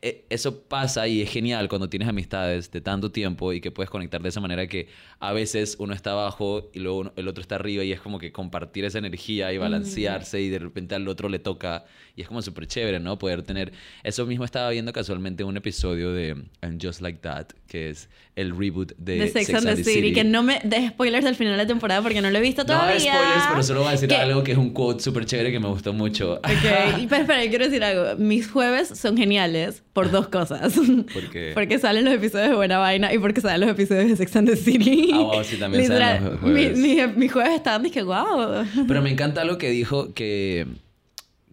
eso 0.01 0.61
pasa 0.61 1.07
y 1.07 1.21
es 1.21 1.29
genial 1.29 1.67
cuando 1.67 1.89
tienes 1.89 2.07
amistades 2.07 2.71
de 2.71 2.79
tanto 2.79 3.11
tiempo 3.11 3.51
y 3.53 3.59
que 3.59 3.71
puedes 3.71 3.89
conectar 3.89 4.21
de 4.21 4.29
esa 4.29 4.39
manera 4.39 4.67
que 4.67 4.87
a 5.19 5.33
veces 5.33 5.75
uno 5.79 5.93
está 5.93 6.11
abajo 6.11 6.69
y 6.73 6.79
luego 6.79 7.11
el 7.15 7.27
otro 7.27 7.41
está 7.41 7.55
arriba 7.55 7.83
y 7.83 7.91
es 7.91 7.99
como 7.99 8.19
que 8.19 8.31
compartir 8.31 8.85
esa 8.85 8.99
energía 8.99 9.51
y 9.51 9.57
balancearse 9.57 10.41
y 10.41 10.49
de 10.49 10.59
repente 10.59 10.95
al 10.95 11.07
otro 11.07 11.27
le 11.27 11.39
toca 11.39 11.85
y 12.15 12.21
es 12.21 12.27
como 12.27 12.41
súper 12.41 12.67
chévere, 12.67 12.99
¿no? 12.99 13.17
Poder 13.17 13.43
tener... 13.43 13.71
Eso 14.03 14.25
mismo 14.25 14.45
estaba 14.45 14.69
viendo 14.69 14.93
casualmente 14.93 15.43
un 15.43 15.57
episodio 15.57 16.11
de 16.11 16.35
And 16.61 16.83
Just 16.83 17.01
Like 17.01 17.19
That, 17.19 17.47
que 17.67 17.89
es 17.89 18.09
el 18.35 18.57
reboot 18.57 18.93
de, 18.97 19.29
Sex, 19.29 19.53
and 19.53 19.65
the 19.65 19.83
City. 19.83 20.13
Que 20.13 20.23
no 20.23 20.43
me 20.43 20.59
des 20.63 20.89
spoilers 20.89 21.25
al 21.25 21.35
final 21.35 21.53
de 21.53 21.57
la 21.57 21.67
temporada 21.67 22.01
porque 22.01 22.21
no 22.21 22.29
lo 22.29 22.37
he 22.37 22.41
visto 22.41 22.65
todavía. 22.65 23.13
No 23.13 23.19
spoilers, 23.19 23.45
pero 23.49 23.63
solo 23.63 23.79
voy 23.81 23.89
a 23.89 23.91
decir 23.91 24.13
algo 24.13 24.43
que 24.43 24.51
es 24.51 24.57
un 24.57 24.71
quote 24.71 25.01
súper 25.01 25.25
chévere 25.25 25.51
que 25.51 25.59
me 25.59 25.67
gustó 25.67 25.93
mucho. 25.93 26.35
Ok, 26.35 26.43
pero 27.09 27.21
espera, 27.21 27.43
yo 27.43 27.49
quiero 27.49 27.65
decir 27.65 27.83
algo. 27.83 28.17
Mis 28.17 28.49
jueves 28.49 28.89
son 28.89 29.17
geniales 29.17 29.78
por 29.93 30.11
dos 30.11 30.27
cosas. 30.27 30.73
¿Por 31.13 31.29
qué? 31.29 31.51
Porque 31.53 31.79
salen 31.79 32.05
los 32.05 32.13
episodios 32.13 32.49
de 32.49 32.55
Buena 32.55 32.77
Vaina 32.77 33.13
y 33.13 33.17
porque 33.19 33.41
salen 33.41 33.61
los 33.61 33.69
episodios 33.69 34.07
de 34.07 34.15
Sex 34.15 34.35
and 34.35 34.49
the 34.49 34.55
City. 34.55 35.11
Ah, 35.13 35.43
sí, 35.43 35.57
también 35.57 35.87
salen 35.87 36.25
los 36.25 36.39
jueves. 36.39 36.77
Mis 36.77 36.95
mi, 36.95 37.07
mi 37.15 37.27
jueves 37.27 37.55
estaban, 37.55 37.83
dije, 37.83 38.03
wow. 38.03 38.65
Pero 38.87 39.01
me 39.01 39.11
encanta 39.11 39.41
algo 39.41 39.57
que 39.57 39.69
dijo 39.69 40.13
que 40.13 40.67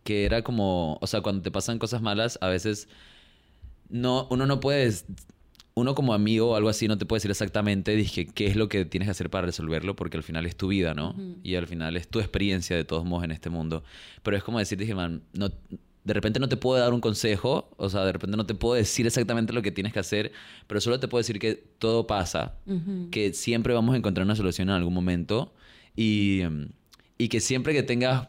que 0.06 0.24
era 0.24 0.42
como, 0.42 0.98
o 1.02 1.06
sea, 1.06 1.20
cuando 1.20 1.42
te 1.42 1.50
pasan 1.50 1.78
cosas 1.78 2.00
malas, 2.00 2.38
a 2.40 2.48
veces 2.48 2.88
no, 3.90 4.28
uno 4.30 4.46
no 4.46 4.60
puede, 4.60 4.94
uno 5.74 5.94
como 5.96 6.14
amigo 6.14 6.50
o 6.50 6.54
algo 6.54 6.68
así 6.68 6.86
no 6.86 6.96
te 6.96 7.04
puede 7.04 7.18
decir 7.18 7.32
exactamente, 7.32 7.94
dije, 7.96 8.26
qué 8.26 8.46
es 8.46 8.54
lo 8.54 8.68
que 8.68 8.84
tienes 8.84 9.08
que 9.08 9.10
hacer 9.10 9.30
para 9.30 9.46
resolverlo, 9.46 9.96
porque 9.96 10.16
al 10.16 10.22
final 10.22 10.46
es 10.46 10.56
tu 10.56 10.68
vida, 10.68 10.94
¿no? 10.94 11.16
Y 11.42 11.56
al 11.56 11.66
final 11.66 11.96
es 11.96 12.06
tu 12.06 12.20
experiencia 12.20 12.76
de 12.76 12.84
todos 12.84 13.04
modos 13.04 13.24
en 13.24 13.32
este 13.32 13.50
mundo. 13.50 13.82
Pero 14.22 14.36
es 14.36 14.44
como 14.44 14.60
decir, 14.60 14.78
dije, 14.78 14.94
man, 14.94 15.22
no, 15.32 15.50
de 16.06 16.14
repente 16.14 16.38
no 16.38 16.48
te 16.48 16.56
puedo 16.56 16.80
dar 16.80 16.92
un 16.92 17.00
consejo, 17.00 17.68
o 17.76 17.90
sea, 17.90 18.04
de 18.04 18.12
repente 18.12 18.36
no 18.36 18.46
te 18.46 18.54
puedo 18.54 18.74
decir 18.74 19.06
exactamente 19.06 19.52
lo 19.52 19.60
que 19.60 19.72
tienes 19.72 19.92
que 19.92 19.98
hacer, 19.98 20.30
pero 20.68 20.80
solo 20.80 21.00
te 21.00 21.08
puedo 21.08 21.18
decir 21.18 21.40
que 21.40 21.54
todo 21.56 22.06
pasa, 22.06 22.54
que 23.10 23.32
siempre 23.32 23.74
vamos 23.74 23.92
a 23.92 23.98
encontrar 23.98 24.24
una 24.24 24.36
solución 24.36 24.68
en 24.68 24.76
algún 24.76 24.94
momento 24.94 25.52
y, 25.96 26.42
y 27.18 27.28
que 27.28 27.40
siempre 27.40 27.72
que 27.72 27.82
tengas 27.82 28.28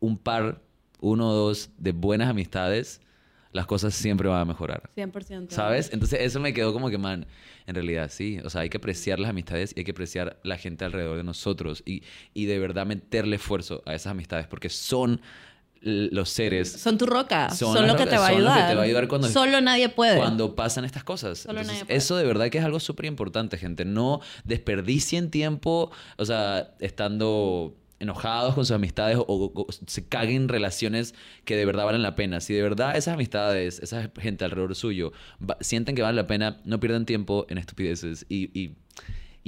un 0.00 0.18
par 0.18 0.60
uno 1.00 1.28
o 1.30 1.34
dos 1.34 1.70
de 1.78 1.92
buenas 1.92 2.28
amistades, 2.28 3.00
las 3.52 3.66
cosas 3.66 3.94
siempre 3.94 4.28
van 4.28 4.40
a 4.40 4.44
mejorar. 4.44 4.90
100%. 4.96 5.50
¿Sabes? 5.50 5.90
Entonces 5.92 6.20
eso 6.20 6.40
me 6.40 6.52
quedó 6.52 6.72
como 6.72 6.90
que, 6.90 6.98
man, 6.98 7.26
en 7.66 7.74
realidad 7.74 8.10
sí. 8.10 8.38
O 8.44 8.50
sea, 8.50 8.62
hay 8.62 8.70
que 8.70 8.78
apreciar 8.78 9.20
las 9.20 9.30
amistades 9.30 9.72
y 9.74 9.80
hay 9.80 9.84
que 9.84 9.92
apreciar 9.92 10.38
la 10.42 10.56
gente 10.58 10.84
alrededor 10.84 11.16
de 11.16 11.24
nosotros 11.24 11.82
y, 11.86 12.02
y 12.34 12.46
de 12.46 12.58
verdad 12.58 12.86
meterle 12.86 13.36
esfuerzo 13.36 13.82
a 13.86 13.94
esas 13.94 14.10
amistades 14.10 14.46
porque 14.48 14.68
son 14.68 15.20
los 15.82 16.28
seres 16.30 16.72
Son 16.72 16.98
tu 16.98 17.06
roca. 17.06 17.50
Son 17.50 17.86
lo 17.86 17.96
que 17.96 18.06
te 18.06 18.16
va 18.18 18.26
a 18.28 18.30
son 18.32 18.38
lo 18.42 18.46
que 18.46 18.50
ayudar. 18.52 18.68
te 18.70 18.74
va 18.74 18.80
a 18.82 18.84
ayudar 18.84 19.08
cuando- 19.08 19.28
Solo 19.28 19.60
nadie 19.60 19.88
puede. 19.88 20.16
cuando 20.16 20.54
pasan 20.54 20.84
estas 20.84 21.04
cosas. 21.04 21.38
Solo 21.38 21.60
Entonces, 21.60 21.72
nadie 21.74 21.84
puede. 21.86 21.98
eso 21.98 22.16
de 22.16 22.24
verdad 22.24 22.48
que 22.50 22.58
es 22.58 22.64
algo 22.64 22.80
súper 22.80 23.06
importante, 23.06 23.56
gente. 23.58 23.84
No 23.84 24.20
desperdicien 24.44 25.30
tiempo, 25.30 25.90
o 26.16 26.24
sea, 26.24 26.72
estando 26.80 27.76
enojados 28.00 28.54
con 28.54 28.64
sus 28.64 28.74
amistades 28.76 29.16
o, 29.16 29.22
o- 29.26 29.52
o 29.62 29.66
se 29.86 30.06
caguen 30.06 30.48
relaciones 30.48 31.14
que 31.44 31.56
de 31.56 31.64
verdad 31.64 31.84
valen 31.84 32.02
la 32.02 32.14
pena. 32.14 32.40
Si 32.40 32.54
de 32.54 32.62
verdad 32.62 32.96
esas 32.96 33.14
amistades, 33.14 33.80
esa 33.80 34.10
gente 34.20 34.44
alrededor 34.44 34.74
suyo 34.76 35.12
va- 35.42 35.56
sienten 35.60 35.96
que 35.96 36.02
vale 36.02 36.14
la 36.14 36.26
pena, 36.28 36.60
no 36.64 36.78
pierdan 36.78 37.06
tiempo 37.06 37.46
en 37.48 37.58
estupideces 37.58 38.24
y, 38.28 38.56
y, 38.58 38.76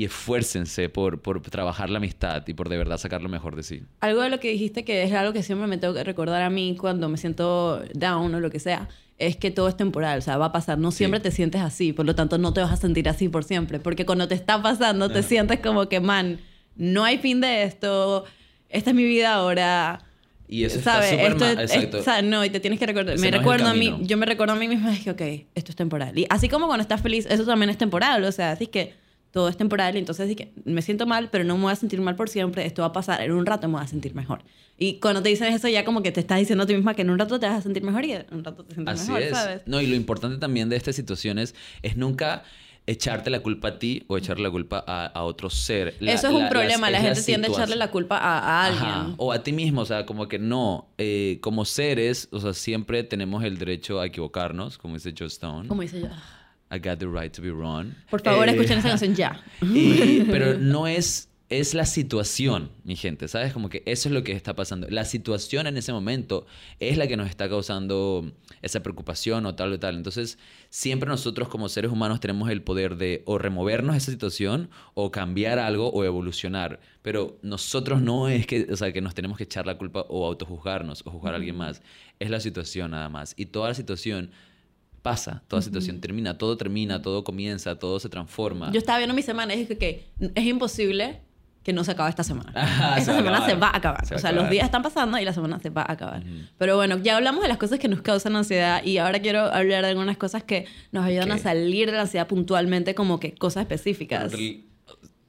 y 0.00 0.04
esfuércense 0.07 0.88
por, 0.88 1.21
por 1.21 1.42
trabajar 1.42 1.90
la 1.90 1.99
amistad 1.99 2.42
y 2.47 2.54
por 2.54 2.71
de 2.71 2.78
verdad 2.78 2.97
sacar 2.97 3.21
lo 3.21 3.28
mejor 3.28 3.54
de 3.54 3.62
sí. 3.62 3.83
Algo 4.00 4.23
de 4.23 4.30
lo 4.30 4.40
que 4.40 4.50
dijiste 4.50 4.83
que 4.85 5.02
es 5.02 5.12
algo 5.12 5.33
que 5.35 5.42
siempre 5.42 5.66
me 5.69 5.76
tengo 5.76 5.92
que 5.92 6.02
recordar 6.04 6.40
a 6.40 6.49
mí 6.49 6.75
cuando 6.80 7.09
me 7.11 7.19
siento 7.19 7.83
down 7.92 8.35
o 8.35 8.40
lo 8.40 8.50
que 8.50 8.61
sea, 8.61 8.88
es 9.19 9.37
que 9.37 9.50
todo 9.50 9.69
es 9.69 9.76
temporal, 9.76 10.19
o 10.19 10.23
sea, 10.23 10.38
va 10.38 10.47
a 10.47 10.52
pasar. 10.52 10.78
No 10.78 10.90
siempre 10.90 11.21
te 11.21 11.30
sientes 11.30 11.61
así, 11.61 11.92
por 11.92 12.07
lo 12.07 12.14
tanto 12.14 12.38
no 12.38 12.54
te 12.54 12.62
vas 12.62 12.73
a 12.73 12.76
sentir 12.78 13.09
así 13.11 13.28
por 13.28 13.45
siempre, 13.45 13.78
porque 13.78 14.07
cuando 14.07 14.26
te 14.26 14.35
está 14.35 14.62
pasando 14.62 15.11
te 15.11 15.23
sientes 15.23 15.61
como 15.61 15.87
que, 15.90 16.00
man, 16.00 16.38
no 16.76 17.04
hay 17.04 17.19
fin 17.19 17.42
de 17.42 17.64
esto, 17.64 18.25
esta 18.71 18.90
es 18.90 18.97
mi 18.97 19.04
vida 19.04 19.35
ahora. 19.35 20.00
Y 20.49 20.64
eso 20.64 20.78
está 20.78 20.95
¿Sabes? 20.95 21.11
súper 21.11 21.33
Esto 21.33 21.45
ma- 21.45 21.50
es- 21.52 21.59
exacto. 21.75 21.97
es- 21.99 22.00
o 22.00 22.04
sea, 22.04 22.23
no, 22.23 22.42
y 22.45 22.49
te 22.50 22.59
tienes 22.61 22.78
que 22.80 22.87
recordar. 22.87 23.14
Ese 23.16 23.23
me 23.25 23.30
no 23.30 23.37
recuerdo 23.38 23.69
a 23.69 23.75
mí, 23.75 23.95
yo 24.00 24.16
me 24.16 24.25
recuerdo 24.25 24.54
a 24.54 24.57
mí 24.57 24.66
misma, 24.66 24.95
es 24.95 25.00
que, 25.04 25.11
ok, 25.11 25.47
esto 25.54 25.71
es 25.73 25.76
temporal. 25.76 26.19
Y 26.19 26.26
así 26.30 26.49
como 26.49 26.66
cuando 26.66 26.83
estás 26.83 27.02
feliz, 27.02 27.26
eso 27.28 27.45
también 27.45 27.69
es 27.71 27.76
temporal. 27.78 28.25
O 28.25 28.33
sea, 28.33 28.52
así 28.52 28.66
que 28.66 28.95
todo 29.32 29.49
es 29.49 29.56
temporal. 29.56 29.94
Y 29.96 29.99
entonces, 29.99 30.34
que 30.37 30.52
me 30.64 30.82
siento 30.82 31.06
mal, 31.06 31.28
pero 31.30 31.44
no 31.44 31.56
me 31.56 31.64
voy 31.64 31.72
a 31.72 31.76
sentir 31.76 32.00
mal 32.00 32.16
por 32.16 32.28
siempre. 32.28 32.66
Esto 32.66 32.82
va 32.82 32.88
a 32.88 32.92
pasar. 32.92 33.20
En 33.22 33.32
un 33.32 33.46
rato 33.46 33.68
me 33.68 33.75
voy 33.75 33.82
a 33.84 33.87
sentir 33.87 34.14
mejor. 34.14 34.42
Y 34.78 34.94
cuando 34.94 35.22
te 35.22 35.28
dicen 35.28 35.52
eso, 35.52 35.68
ya 35.68 35.84
como 35.84 36.02
que 36.02 36.10
te 36.10 36.20
estás 36.20 36.38
diciendo 36.38 36.64
a 36.64 36.66
ti 36.66 36.75
misma 36.75 36.94
que 36.94 37.02
en 37.02 37.10
un 37.10 37.18
rato 37.18 37.38
te 37.38 37.46
vas 37.46 37.58
a 37.58 37.62
sentir 37.62 37.82
mejor 37.82 38.04
y 38.04 38.12
en 38.12 38.26
un 38.32 38.42
rato 38.44 38.64
te 38.64 38.75
sientes 38.75 38.94
Así 39.00 39.08
mejor, 39.10 39.22
es. 39.22 39.30
¿sabes? 39.30 39.62
No, 39.66 39.80
y 39.80 39.87
lo 39.87 39.94
importante 39.94 40.38
también 40.38 40.68
de 40.70 40.76
estas 40.76 40.96
situaciones 40.96 41.54
es 41.82 41.96
nunca 41.96 42.44
echarte 42.87 43.28
la 43.30 43.40
culpa 43.40 43.68
a 43.68 43.78
ti 43.78 44.02
o 44.08 44.16
echarle 44.16 44.42
la 44.44 44.50
culpa 44.50 44.82
a, 44.87 45.04
a 45.06 45.22
otro 45.25 45.50
ser. 45.50 45.94
La- 46.00 46.12
eso 46.14 46.28
es 46.28 46.32
un 46.34 46.44
la- 46.44 46.49
problema. 46.49 46.90
La, 46.90 47.00
gente 47.00 47.22
tiende 47.22 47.49
a 47.49 47.50
echarle 47.50 47.76
la 47.76 47.90
culpa 47.90 48.16
a, 48.16 48.38
a 48.38 48.64
alguien. 48.66 48.84
Ajá, 48.88 49.14
O 49.18 49.32
a 49.32 49.42
ti 49.42 49.52
mismo, 49.52 49.82
o 49.82 49.87
sea, 49.87 50.06
como 50.06 50.26
que 50.28 50.38
no. 50.38 50.88
eh, 50.99 51.38
como 51.42 51.66
seres, 51.66 52.28
o 52.32 52.40
sea, 52.40 52.54
siempre 52.54 53.04
tenemos 53.04 53.44
el 53.44 53.58
derecho 53.58 54.00
a 54.00 54.06
equivocarnos, 54.06 54.78
como 54.78 54.94
dice 54.94 55.14
Joe 55.16 55.28
Stone. 55.28 55.68
Como 55.68 55.82
dice 55.82 56.00
yo. 56.00 56.08
I 56.72 56.78
got 56.78 56.98
the 56.98 57.06
right 57.06 57.32
to 57.34 57.42
be 57.42 57.50
wrong. 57.50 57.92
Por 58.10 58.22
favor, 58.22 58.48
Eh, 58.48 58.52
escuchen 58.52 58.78
esa 58.78 58.88
canción 58.90 59.14
ya. 59.14 59.42
y- 59.62 60.22
pero 60.30 60.58
no 60.58 60.86
es, 60.86 61.28
es 61.48 61.74
la 61.74 61.84
situación, 61.84 62.70
mi 62.84 62.94
gente, 62.94 63.26
¿sabes? 63.26 63.52
Como 63.52 63.68
que 63.68 63.82
eso 63.86 64.08
es 64.08 64.12
lo 64.14 64.22
que 64.22 64.30
está 64.30 64.54
pasando. 64.54 64.86
La 64.88 65.04
situación 65.04 65.66
en 65.66 65.76
ese 65.76 65.92
momento 65.92 66.46
es 66.78 66.96
la 66.96 67.08
que 67.08 67.16
nos 67.16 67.28
está 67.28 67.48
causando 67.48 68.30
esa 68.62 68.84
preocupación 68.84 69.46
o 69.46 69.54
tal 69.56 69.72
o 69.72 69.78
tal. 69.80 69.96
Entonces, 69.96 70.38
siempre 70.68 71.08
nosotros 71.08 71.48
como 71.48 71.68
seres 71.68 71.90
humanos 71.90 72.20
tenemos 72.20 72.48
el 72.50 72.62
poder 72.62 72.96
de 72.96 73.22
o 73.26 73.36
removernos 73.36 73.94
de 73.94 73.98
esa 73.98 74.12
situación 74.12 74.70
o 74.94 75.10
cambiar 75.10 75.58
algo 75.58 75.90
o 75.90 76.04
evolucionar. 76.04 76.78
Pero 77.02 77.36
nosotros 77.42 78.00
no 78.00 78.28
es 78.28 78.46
que, 78.46 78.68
o 78.70 78.76
sea, 78.76 78.92
que 78.92 79.00
nos 79.00 79.16
tenemos 79.16 79.36
que 79.36 79.42
echar 79.44 79.66
la 79.66 79.76
culpa 79.76 80.04
o 80.08 80.26
autojuzgarnos 80.26 81.02
o 81.04 81.10
juzgar 81.10 81.32
a 81.34 81.38
alguien 81.38 81.56
más. 81.56 81.82
Es 82.20 82.30
la 82.30 82.38
situación 82.38 82.92
nada 82.92 83.08
más. 83.08 83.34
Y 83.36 83.46
toda 83.46 83.68
la 83.70 83.74
situación 83.74 84.30
pasa, 85.02 85.42
toda 85.49 85.62
situación 85.62 86.00
termina, 86.00 86.38
todo 86.38 86.57
termina, 86.57 87.02
todo 87.02 87.25
comienza, 87.25 87.78
todo 87.78 88.00
se 88.00 88.09
transforma. 88.09 88.71
Yo 88.73 88.78
estaba 88.78 88.99
viendo 88.99 89.14
mi 89.14 89.23
semana 89.23 89.54
y 89.54 89.61
dije 89.61 89.78
que 89.78 90.11
es 90.35 90.45
imposible 90.45 91.21
que 91.62 91.73
no 91.73 91.85
se 91.85 91.90
acabe 91.92 92.09
esta 92.09 92.25
semana. 92.25 92.52
Se 92.95 93.00
esta 93.00 93.16
semana 93.16 93.37
acabar. 93.37 93.50
se 93.50 93.57
va 93.57 93.66
a 93.69 93.76
acabar. 93.76 94.07
Se 94.07 94.14
va 94.14 94.16
o 94.16 94.21
sea, 94.21 94.30
acabar. 94.30 94.45
los 94.45 94.50
días 94.50 94.64
están 94.64 94.83
pasando 94.83 95.19
y 95.19 95.25
la 95.25 95.35
semana 95.35 95.61
se 95.61 95.69
va 95.69 95.83
a 95.83 95.92
acabar. 95.92 96.23
Pero 96.57 96.76
bueno, 96.76 96.99
ya 96.99 97.16
hablamos 97.16 97.42
de 97.42 97.49
las 97.49 97.59
cosas 97.59 97.78
que 97.78 97.88
nos 97.88 98.00
causan 98.00 98.35
ansiedad 98.35 98.83
y 98.83 98.97
ahora 98.99 99.21
quiero 99.21 99.40
hablar 99.40 99.83
de 99.83 99.90
algunas 99.90 100.16
cosas 100.16 100.42
que 100.42 100.66
nos 100.90 101.04
ayudan 101.04 101.33
a 101.33 101.38
salir 101.38 101.90
de 101.90 101.97
la 101.97 102.02
ansiedad 102.02 102.26
puntualmente, 102.26 102.95
como 102.95 103.21
que 103.21 103.35
cosas 103.35 103.62
específicas. 103.62 104.33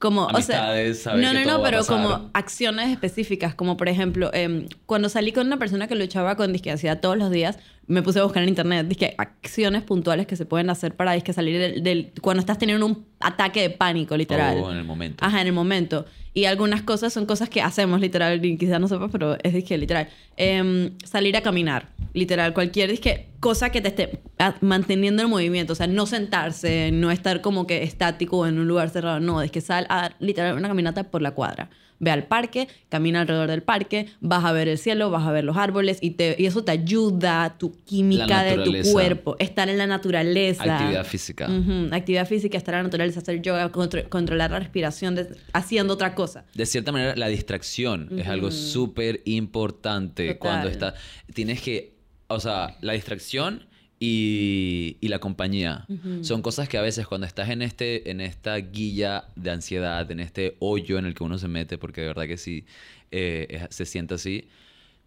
Como, 0.02 0.26
o 0.26 0.42
sea, 0.42 0.74
no, 1.22 1.28
no, 1.34 1.40
no, 1.46 1.64
pero 1.64 1.78
como 1.96 2.30
acciones 2.34 2.90
específicas, 2.90 3.56
como 3.56 3.78
por 3.78 3.88
ejemplo, 3.88 4.32
em, 4.34 4.66
cuando 4.86 5.08
salí 5.10 5.32
con 5.32 5.48
una 5.48 5.58
persona 5.58 5.88
que 5.88 5.96
luchaba 5.96 6.36
con 6.36 6.52
discapacidad 6.52 7.00
todos 7.00 7.18
los 7.18 7.30
días, 7.32 7.58
me 7.88 8.02
puse 8.02 8.20
a 8.20 8.24
buscar 8.24 8.42
en 8.44 8.50
internet, 8.50 8.88
dije, 8.88 9.16
acciones 9.18 9.84
puntuales 9.84 10.26
que 10.28 10.36
se 10.36 10.46
pueden 10.46 10.70
hacer 10.70 10.96
para 10.96 11.14
dizque, 11.14 11.34
salir 11.34 11.60
del, 11.60 11.84
del- 11.84 12.12
cuando 12.22 12.40
estás 12.42 12.58
teniendo 12.58 12.86
un 12.86 13.06
ataque 13.20 13.62
de 13.62 13.70
pánico, 13.70 14.18
literal. 14.18 14.58
O 14.58 14.72
en 14.72 14.78
el 14.80 14.84
momento. 14.84 15.24
Ajá, 15.26 15.40
en 15.42 15.48
el 15.48 15.54
momento. 15.54 16.06
Y 16.34 16.46
algunas 16.46 16.82
cosas 16.82 17.12
son 17.12 17.26
cosas 17.26 17.50
que 17.50 17.62
hacemos, 17.62 18.00
literal, 18.00 18.40
quizás 18.42 18.80
no 18.80 18.88
sepas, 18.88 19.10
pero 19.12 19.38
es 19.44 19.54
disque, 19.54 19.78
literal. 19.78 20.08
Em, 20.38 20.98
salir 21.04 21.36
a 21.36 21.42
caminar, 21.42 21.90
literal. 22.14 22.54
Cualquier 22.54 22.90
disque, 22.90 23.28
cosa 23.42 23.70
que 23.70 23.82
te 23.82 23.90
esté 23.90 24.20
manteniendo 24.62 25.22
en 25.22 25.30
movimiento. 25.30 25.74
O 25.74 25.76
sea, 25.76 25.88
no 25.88 26.06
sentarse, 26.06 26.92
no 26.94 27.12
estar 27.12 27.42
como 27.42 27.68
que 27.68 27.84
estático 27.84 28.48
en 28.48 28.60
un 28.60 28.68
lugar 28.68 28.90
cerrado. 28.90 29.20
No, 29.20 29.42
es 29.42 29.52
que 29.52 29.60
sal 29.60 29.86
a 29.90 30.12
literal 30.20 30.56
una 30.56 30.70
caminata 30.70 31.04
por 31.04 31.22
la 31.22 31.32
cuadra. 31.32 31.70
Ve 32.04 32.12
al 32.12 32.26
parque, 32.26 32.68
camina 32.90 33.22
alrededor 33.22 33.48
del 33.50 33.62
parque, 33.62 34.08
vas 34.20 34.44
a 34.44 34.52
ver 34.52 34.68
el 34.68 34.78
cielo, 34.80 35.12
vas 35.12 35.26
a 35.26 35.32
ver 35.32 35.44
los 35.44 35.56
árboles 35.56 36.00
y, 36.02 36.12
te, 36.12 36.36
y 36.38 36.48
eso 36.48 36.64
te 36.64 36.72
ayuda, 36.72 37.56
tu 37.60 37.72
química 37.86 38.44
de 38.44 38.56
tu 38.66 38.72
cuerpo, 38.92 39.36
estar 39.40 39.70
en 39.70 39.78
la 39.78 39.86
naturaleza. 39.86 40.64
Actividad 40.76 41.06
física. 41.06 41.48
Actividad 41.92 42.28
física, 42.28 42.58
estar 42.58 42.74
en 42.74 42.80
la 42.80 42.84
naturaleza, 42.84 43.20
hacer 43.20 43.42
yoga, 43.42 43.72
contro- 43.72 44.10
controlar 44.10 44.50
la 44.52 44.60
respiración, 44.60 45.14
de- 45.16 45.28
haciendo 45.54 45.94
otra 45.94 46.16
cosa. 46.16 46.44
De 46.56 46.66
cierta 46.66 46.92
manera, 46.92 47.16
la 47.16 47.28
distracción 47.28 48.10
es 48.20 48.28
algo 48.28 48.50
súper 48.52 49.22
importante 49.26 50.38
cuando 50.38 50.68
está... 50.70 50.96
Tienes 51.34 51.62
que... 51.62 51.94
O 52.28 52.40
sea, 52.40 52.78
la 52.82 52.94
distracción 52.94 53.68
y, 54.04 54.98
y 55.00 55.08
la 55.10 55.20
compañía 55.20 55.86
son 56.24 56.42
cosas 56.42 56.68
que 56.68 56.78
a 56.78 56.82
veces 56.82 57.06
cuando 57.06 57.28
estás 57.28 57.50
en, 57.50 57.62
este, 57.62 58.10
en 58.10 58.20
esta 58.20 58.56
guilla 58.58 59.26
de 59.36 59.52
ansiedad, 59.52 60.10
en 60.12 60.20
este 60.20 60.56
hoyo 60.60 60.98
en 60.98 61.06
el 61.06 61.14
que 61.14 61.24
uno 61.24 61.38
se 61.38 61.48
mete, 61.48 61.78
porque 61.78 62.02
de 62.02 62.08
verdad 62.08 62.26
que 62.28 62.38
sí 62.38 62.66
eh, 63.12 63.46
es- 63.70 63.76
se 63.76 63.86
siente 63.86 64.16
así, 64.16 64.48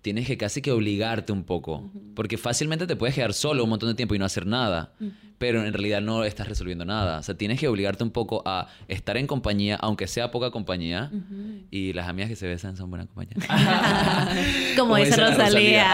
tienes 0.00 0.26
que 0.26 0.36
casi 0.36 0.62
que 0.62 0.70
obligarte 0.70 1.32
un 1.32 1.42
poco. 1.44 1.90
Porque 2.14 2.36
fácilmente 2.38 2.86
te 2.86 2.94
puedes 2.94 3.14
quedar 3.16 3.32
solo 3.34 3.64
un 3.64 3.70
montón 3.70 3.88
de 3.88 3.94
tiempo 3.96 4.14
y 4.14 4.18
no 4.18 4.24
hacer 4.26 4.46
nada. 4.46 4.92
Pero 5.38 5.64
en 5.64 5.72
realidad 5.72 6.00
no 6.00 6.24
estás 6.24 6.48
resolviendo 6.48 6.84
nada. 6.84 7.18
O 7.18 7.22
sea, 7.22 7.34
tienes 7.36 7.58
que 7.58 7.66
obligarte 7.68 8.04
un 8.04 8.10
poco 8.10 8.42
a 8.46 8.68
estar 8.88 9.16
en 9.16 9.26
compañía, 9.26 9.76
aunque 9.76 10.06
sea 10.06 10.30
poca 10.30 10.50
compañía. 10.50 11.10
Y 11.70 11.92
las 11.92 12.08
amigas 12.08 12.30
que 12.30 12.36
se 12.36 12.46
besan 12.46 12.76
son 12.76 12.88
buena 12.90 13.06
compañía. 13.06 13.34
Como, 14.78 14.96
dice 14.96 15.16
la 15.20 15.30
Rosalía. 15.30 15.92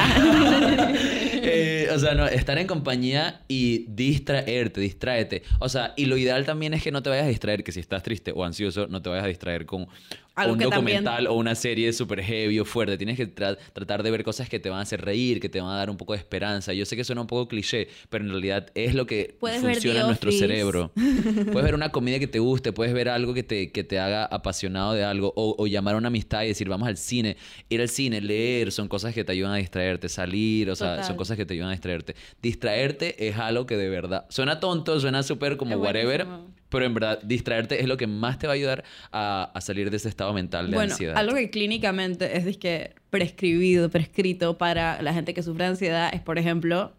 Eh, 1.43 1.89
o 1.95 1.99
sea, 1.99 2.15
no, 2.15 2.27
estar 2.27 2.59
en 2.59 2.67
compañía 2.67 3.41
y 3.49 3.87
distraerte, 3.89 4.81
distráete. 4.81 5.43
O 5.59 5.69
sea, 5.71 5.95
y 5.97 6.05
lo 6.05 6.17
ideal 6.19 6.45
también 6.45 6.75
es 6.75 6.83
que 6.83 6.93
no 6.93 7.03
te 7.03 7.09
vayas 7.09 7.25
a 7.25 7.29
distraer, 7.29 7.65
que 7.65 7.73
si 7.73 7.81
estás 7.81 8.03
triste 8.03 8.33
o 8.35 8.45
ansioso, 8.45 8.87
no 8.89 9.01
te 9.01 9.09
vayas 9.09 9.25
a 9.25 9.29
distraer 9.29 9.65
con 9.65 9.87
Algo 10.35 10.53
un 10.53 10.59
también- 10.59 11.03
documental 11.03 11.27
o 11.29 11.35
una 11.35 11.55
serie 11.55 11.93
súper 11.95 12.23
heavy 12.23 12.59
o 12.61 12.65
fuerte. 12.67 12.99
Tienes 12.99 13.17
que 13.17 13.35
tra- 13.35 13.57
tratar 13.73 14.03
de 14.03 14.11
ver 14.11 14.23
cosas 14.23 14.49
que 14.51 14.61
te 14.61 14.69
van 14.69 14.81
a 14.81 14.83
hacer 14.83 15.01
reír, 15.01 15.41
que 15.41 15.49
te 15.49 15.61
van 15.63 15.71
a 15.71 15.77
dar 15.77 15.89
un 15.89 15.97
poco 15.97 16.13
de 16.13 16.19
esperanza. 16.19 16.75
Yo 16.75 16.85
sé 16.85 16.95
que 16.95 17.05
suena 17.05 17.23
un 17.23 17.27
poco 17.27 17.49
cliché, 17.49 17.89
pero 18.11 18.23
en 18.25 18.31
realidad 18.31 18.67
es 18.75 18.95
lo 18.95 19.07
que 19.07 19.30
Puedes 19.33 19.63
ver 19.63 19.75
funciona 19.75 20.01
en 20.01 20.07
nuestro 20.07 20.33
cerebro. 20.33 20.93
Puedes 20.95 21.63
ver 21.65 21.75
una 21.75 21.91
comida 21.91 22.19
que 22.19 22.27
te 22.27 22.39
guste, 22.39 22.73
puedes 22.73 22.93
ver 22.93 23.09
algo 23.09 23.35
que 23.35 23.43
te, 23.43 23.71
que 23.71 23.85
te 23.85 23.99
haga 23.99 24.25
apasionado 24.25 24.93
de 24.95 25.05
algo, 25.05 25.33
o, 25.37 25.55
o 25.59 25.67
llamar 25.67 25.95
a 25.95 25.99
una 25.99 26.09
amistad 26.09 26.43
y 26.45 26.49
decir, 26.49 26.69
vamos 26.69 26.89
al 26.89 26.97
cine. 26.97 27.37
Ir 27.69 27.81
al 27.81 27.89
cine, 27.89 28.21
leer, 28.21 28.73
son 28.73 28.89
cosas 28.89 29.15
que 29.15 29.25
te 29.25 29.33
ayudan 29.33 29.53
a 29.53 29.57
distraerte, 29.57 30.09
salir, 30.09 30.71
o 30.71 30.77
sea, 30.77 30.91
Total. 30.93 31.05
son 31.05 31.17
cosas 31.17 31.37
que 31.37 31.47
te 31.47 31.55
ayudan 31.55 31.69
a 31.71 31.73
distraerte. 31.73 32.15
Distraerte 32.43 33.29
es 33.29 33.37
algo 33.37 33.67
que 33.67 33.77
de 33.77 33.89
verdad, 33.89 34.27
suena 34.29 34.61
tonto, 34.61 34.99
suena 35.01 35.23
súper 35.23 35.57
como 35.57 35.77
whatever, 35.77 36.27
pero 36.69 36.85
en 36.85 36.95
verdad 36.95 37.21
distraerte 37.23 37.81
es 37.81 37.89
lo 37.89 37.97
que 37.97 38.07
más 38.07 38.39
te 38.39 38.47
va 38.47 38.53
a 38.53 38.57
ayudar 38.57 38.85
a, 39.13 39.51
a 39.55 39.61
salir 39.61 39.91
de 39.91 39.97
ese 39.97 40.09
estado 40.09 40.33
mental 40.33 40.71
de 40.71 40.77
Bueno, 40.77 40.93
ansiedad. 40.93 41.17
algo 41.17 41.35
que 41.37 41.51
clínicamente 41.51 42.37
es 42.37 42.45
disque 42.45 42.95
prescribido, 43.11 43.89
prescrito 43.91 44.57
para 44.57 45.03
la 45.03 45.13
gente 45.13 45.35
que 45.35 45.43
sufre 45.43 45.65
de 45.65 45.71
ansiedad 45.71 46.11
es, 46.13 46.21
por 46.21 46.39
ejemplo, 46.39 46.93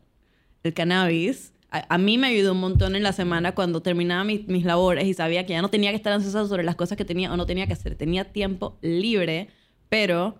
el 0.63 0.73
cannabis. 0.73 1.50
A, 1.71 1.95
a 1.95 1.97
mí 1.97 2.17
me 2.17 2.27
ayudó 2.27 2.51
un 2.51 2.59
montón 2.59 2.95
en 2.95 3.03
la 3.03 3.13
semana 3.13 3.53
cuando 3.53 3.81
terminaba 3.81 4.23
mis, 4.23 4.47
mis 4.47 4.65
labores 4.65 5.07
y 5.07 5.13
sabía 5.13 5.45
que 5.45 5.53
ya 5.53 5.61
no 5.61 5.69
tenía 5.69 5.89
que 5.89 5.95
estar 5.95 6.13
ansiosa 6.13 6.47
sobre 6.47 6.63
las 6.63 6.75
cosas 6.75 6.97
que 6.97 7.05
tenía 7.05 7.31
o 7.31 7.37
no 7.37 7.45
tenía 7.45 7.65
que 7.65 7.73
hacer. 7.73 7.95
Tenía 7.95 8.25
tiempo 8.25 8.77
libre, 8.81 9.49
pero 9.89 10.37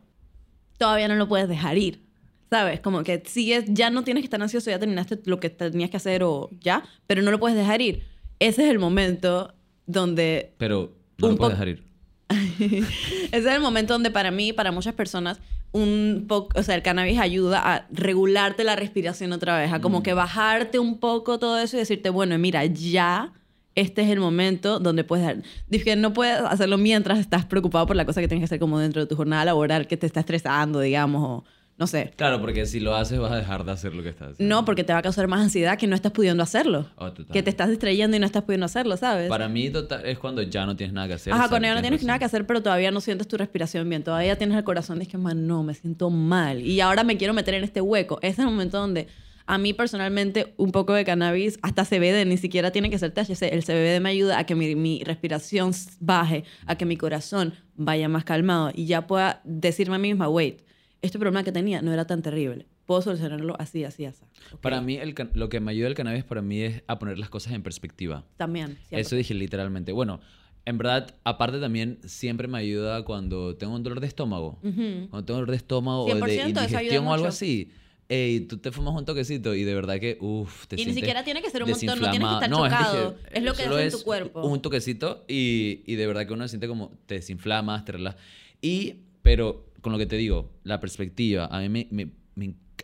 todavía 0.78 1.08
no 1.08 1.16
lo 1.16 1.28
puedes 1.28 1.48
dejar 1.48 1.78
ir. 1.78 2.04
¿Sabes? 2.50 2.82
Como 2.82 3.04
que 3.04 3.24
sigues, 3.26 3.64
ya 3.68 3.90
no 3.90 4.04
tienes 4.04 4.22
que 4.22 4.26
estar 4.26 4.42
ansioso, 4.42 4.70
ya 4.70 4.78
terminaste 4.78 5.22
lo 5.26 5.40
que 5.40 5.50
tenías 5.50 5.90
que 5.90 5.98
hacer 5.98 6.22
o 6.22 6.50
ya, 6.60 6.84
pero 7.08 7.22
no 7.22 7.32
lo 7.32 7.40
puedes 7.40 7.58
dejar 7.58 7.82
ir. 7.82 8.04
Ese 8.40 8.66
es 8.66 8.70
el 8.72 8.78
momento 8.78 9.54
donde 9.86 10.54
Pero 10.58 10.94
no 11.18 11.30
lo 11.30 11.38
puedes 11.38 11.54
dejar 11.54 11.70
ir. 11.70 11.91
ese 12.60 12.86
es 13.32 13.46
el 13.46 13.62
momento 13.62 13.94
donde 13.94 14.12
para 14.12 14.32
mí, 14.32 14.54
para 14.54 14.72
muchas 14.72 14.94
personas, 14.94 15.40
un 15.72 16.26
poco, 16.28 16.60
o 16.60 16.64
sea, 16.64 16.76
el 16.76 16.82
cannabis 16.82 17.20
ayuda 17.20 17.62
a 17.64 17.88
regularte 17.92 18.64
la 18.64 18.76
respiración 18.76 19.32
otra 19.32 19.58
vez, 19.58 19.72
a 19.72 19.80
Mm. 19.80 19.82
como 19.82 20.04
que 20.04 20.14
bajarte 20.14 20.80
un 20.80 21.00
poco 21.00 21.40
todo 21.40 21.58
eso 21.60 21.78
y 21.78 21.80
decirte, 21.80 22.10
bueno, 22.10 22.38
mira, 22.38 22.66
ya 22.66 23.32
este 23.76 24.02
es 24.02 24.10
el 24.10 24.20
momento 24.20 24.80
donde 24.80 25.06
puedes 25.06 25.26
dar. 25.26 25.38
Dije 25.70 25.86
que 25.86 25.96
no 25.96 26.12
puedes 26.12 26.42
hacerlo 26.42 26.78
mientras 26.78 27.20
estás 27.20 27.46
preocupado 27.46 27.86
por 27.88 27.96
la 27.96 28.06
cosa 28.06 28.20
que 28.20 28.28
tienes 28.28 28.42
que 28.42 28.46
hacer 28.46 28.60
como 28.60 28.80
dentro 28.80 29.02
de 29.02 29.08
tu 29.08 29.16
jornada 29.16 29.46
laboral 29.46 29.88
que 29.88 29.96
te 29.96 30.06
está 30.08 30.20
estresando, 30.20 30.82
digamos, 30.82 31.24
o 31.24 31.46
No 31.82 31.88
sé. 31.88 32.14
Claro, 32.16 32.40
porque 32.40 32.68
si 32.68 32.80
lo 32.80 32.96
haces 32.96 33.18
vas 33.18 33.32
a 33.32 33.38
dejar 33.38 33.66
de 33.66 33.72
hacer 33.72 33.96
lo 33.96 34.04
que 34.04 34.10
estás 34.10 34.34
haciendo. 34.34 34.56
No, 34.56 34.66
porque 34.66 34.84
te 34.84 34.94
va 34.94 35.00
a 35.00 35.02
causar 35.02 35.28
más 35.28 35.42
ansiedad 35.42 35.80
que 35.80 35.88
no 35.88 35.96
estás 35.96 36.12
pudiendo 36.12 36.44
hacerlo. 36.44 36.88
Oh. 36.96 37.12
Que 37.34 37.42
te 37.42 37.50
estás 37.50 37.70
distrayendo 37.70 38.16
y 38.16 38.20
no 38.20 38.28
estás 38.28 38.44
pudiendo 38.44 38.68
hacerlo, 38.68 38.98
¿sabes? 38.98 39.28
Para 39.30 39.50
mí 39.50 39.68
total, 39.72 40.06
es 40.06 40.20
cuando 40.20 40.44
ya 40.44 40.68
no 40.68 40.76
tienes 40.76 40.94
nada 40.94 41.08
que 41.08 41.16
hacer. 41.16 41.34
Ajá, 41.34 41.50
cuando 41.50 41.68
ya 41.68 41.74
no 41.74 41.82
tienes 41.82 42.02
razón. 42.02 42.08
nada 42.10 42.20
que 42.20 42.26
hacer, 42.26 42.46
pero 42.46 42.62
todavía 42.62 42.92
no 42.92 43.02
sientes 43.02 43.28
tu 43.28 43.36
respiración 43.36 43.90
bien. 43.90 44.04
Todavía 44.04 44.38
tienes 44.38 44.56
el 44.60 44.64
corazón 44.64 45.00
de 45.00 45.08
que, 45.08 45.18
man, 45.18 45.48
no, 45.48 45.64
me 45.64 45.74
siento 45.74 46.12
mal. 46.12 46.62
Y 46.62 46.82
ahora 46.82 47.04
me 47.04 47.18
quiero 47.18 47.34
meter 47.34 47.56
en 47.56 47.64
este 47.64 47.82
hueco. 47.82 48.20
Ese 48.22 48.34
es 48.34 48.40
el 48.40 48.46
momento 48.46 48.78
donde 48.78 49.08
a 49.48 49.58
mí 49.58 49.74
personalmente 49.74 50.54
un 50.58 50.72
poco 50.72 50.94
de 50.94 51.04
cannabis, 51.04 51.58
hasta 51.64 51.84
CBD, 51.84 52.28
ni 52.28 52.38
siquiera 52.38 52.70
tiene 52.70 52.92
que 52.92 53.00
ser 53.00 53.10
THC. 53.10 53.42
El 53.52 53.64
CBD 53.64 54.00
me 54.02 54.10
ayuda 54.10 54.38
a 54.38 54.44
que 54.44 54.54
mi, 54.54 54.76
mi 54.76 55.04
respiración 55.04 55.72
baje, 56.00 56.44
a 56.68 56.76
que 56.76 56.86
mi 56.86 56.96
corazón 56.96 57.56
vaya 57.76 58.08
más 58.08 58.24
calmado 58.24 58.70
y 58.72 58.86
ya 58.86 59.08
pueda 59.08 59.42
decirme 59.46 59.96
a 59.96 59.98
mí 59.98 60.10
misma, 60.10 60.30
wait, 60.30 60.62
este 61.02 61.18
problema 61.20 61.44
que 61.44 61.52
tenía 61.52 61.82
no 61.82 61.92
era 61.94 62.06
tan 62.06 62.22
terrible. 62.22 62.68
Puedo 62.86 63.02
solucionarlo 63.02 63.56
así, 63.60 63.84
así, 63.84 64.06
así. 64.06 64.24
¿ok? 64.54 64.60
Para 64.62 64.82
mí, 64.82 64.96
el 64.98 65.16
lo 65.34 65.50
que 65.50 65.60
me 65.60 65.72
ayuda 65.72 65.88
el 65.88 65.96
cannabis 65.96 66.24
para 66.24 66.42
mí 66.42 66.62
es 66.62 66.84
a 66.88 67.00
poner 67.00 67.18
las 67.18 67.30
cosas 67.30 67.54
en 67.54 67.64
perspectiva. 67.64 68.26
También. 68.38 68.78
Eso 68.92 69.16
dije 69.16 69.34
literalmente. 69.34 69.92
Bueno, 69.94 70.20
en 70.66 70.78
verdad, 70.78 71.16
aparte 71.24 71.60
también 71.60 72.00
siempre 72.04 72.48
me 72.48 72.58
ayuda 72.60 73.04
cuando 73.04 73.56
tengo 73.56 73.76
un 73.76 73.84
dolor 73.84 74.00
de 74.00 74.08
estómago. 74.08 74.60
Ujú. 74.64 75.08
Cuando 75.10 75.26
tengo 75.26 75.40
dolor 75.40 75.52
de 75.52 75.58
estómago 75.58 76.04
o 76.04 76.08
de 76.08 76.14
100% 76.14 76.22
eso 76.22 76.26
ayuda 76.28 76.48
indigestión 76.50 77.08
o 77.08 77.14
algo 77.14 77.28
así. 77.28 77.72
Ey, 78.10 78.42
tú 78.42 78.58
te 78.58 78.74
fumas 78.74 78.94
un 78.94 79.06
toquecito 79.06 79.56
y 79.56 79.64
de 79.64 79.74
verdad 79.74 79.98
que, 79.98 80.18
uff, 80.20 80.68
te 80.68 80.76
Y 80.76 80.80
ni 80.80 80.84
sientes 80.84 80.96
siquiera 80.98 81.24
tiene 81.24 81.42
que 81.42 81.50
ser 81.50 81.64
un 81.64 81.70
montón, 81.70 81.88
no 82.02 82.10
tienes 82.12 82.28
que 82.28 82.34
estar 82.34 82.50
desinflamado. 82.50 82.90
chocado. 82.90 83.12
dije, 83.12 83.38
Es 83.38 83.44
lo 83.44 83.54
que 83.54 83.64
hace 83.64 83.84
en 83.86 83.92
tu 83.92 83.98
es 83.98 84.04
cuerpo. 84.04 84.42
Un 84.46 84.62
toquecito 84.62 85.24
y, 85.30 85.82
y 85.86 85.96
de 85.96 86.08
verdad 86.08 86.28
que 86.28 86.34
uno 86.34 86.44
se 86.44 86.50
siente 86.50 86.68
como 86.68 86.92
te 87.06 87.16
desinflamas, 87.16 87.86
te 87.86 87.94
relajas. 87.94 88.22
Y, 88.62 88.96
pero 89.22 89.71
con 89.82 89.92
lo 89.92 89.98
que 89.98 90.06
te 90.06 90.16
digo, 90.18 90.52
la 90.64 90.80
perspectiva, 90.80 91.46
a 91.48 91.60
mí 91.60 91.70
me, 91.70 91.88
me- 91.92 92.12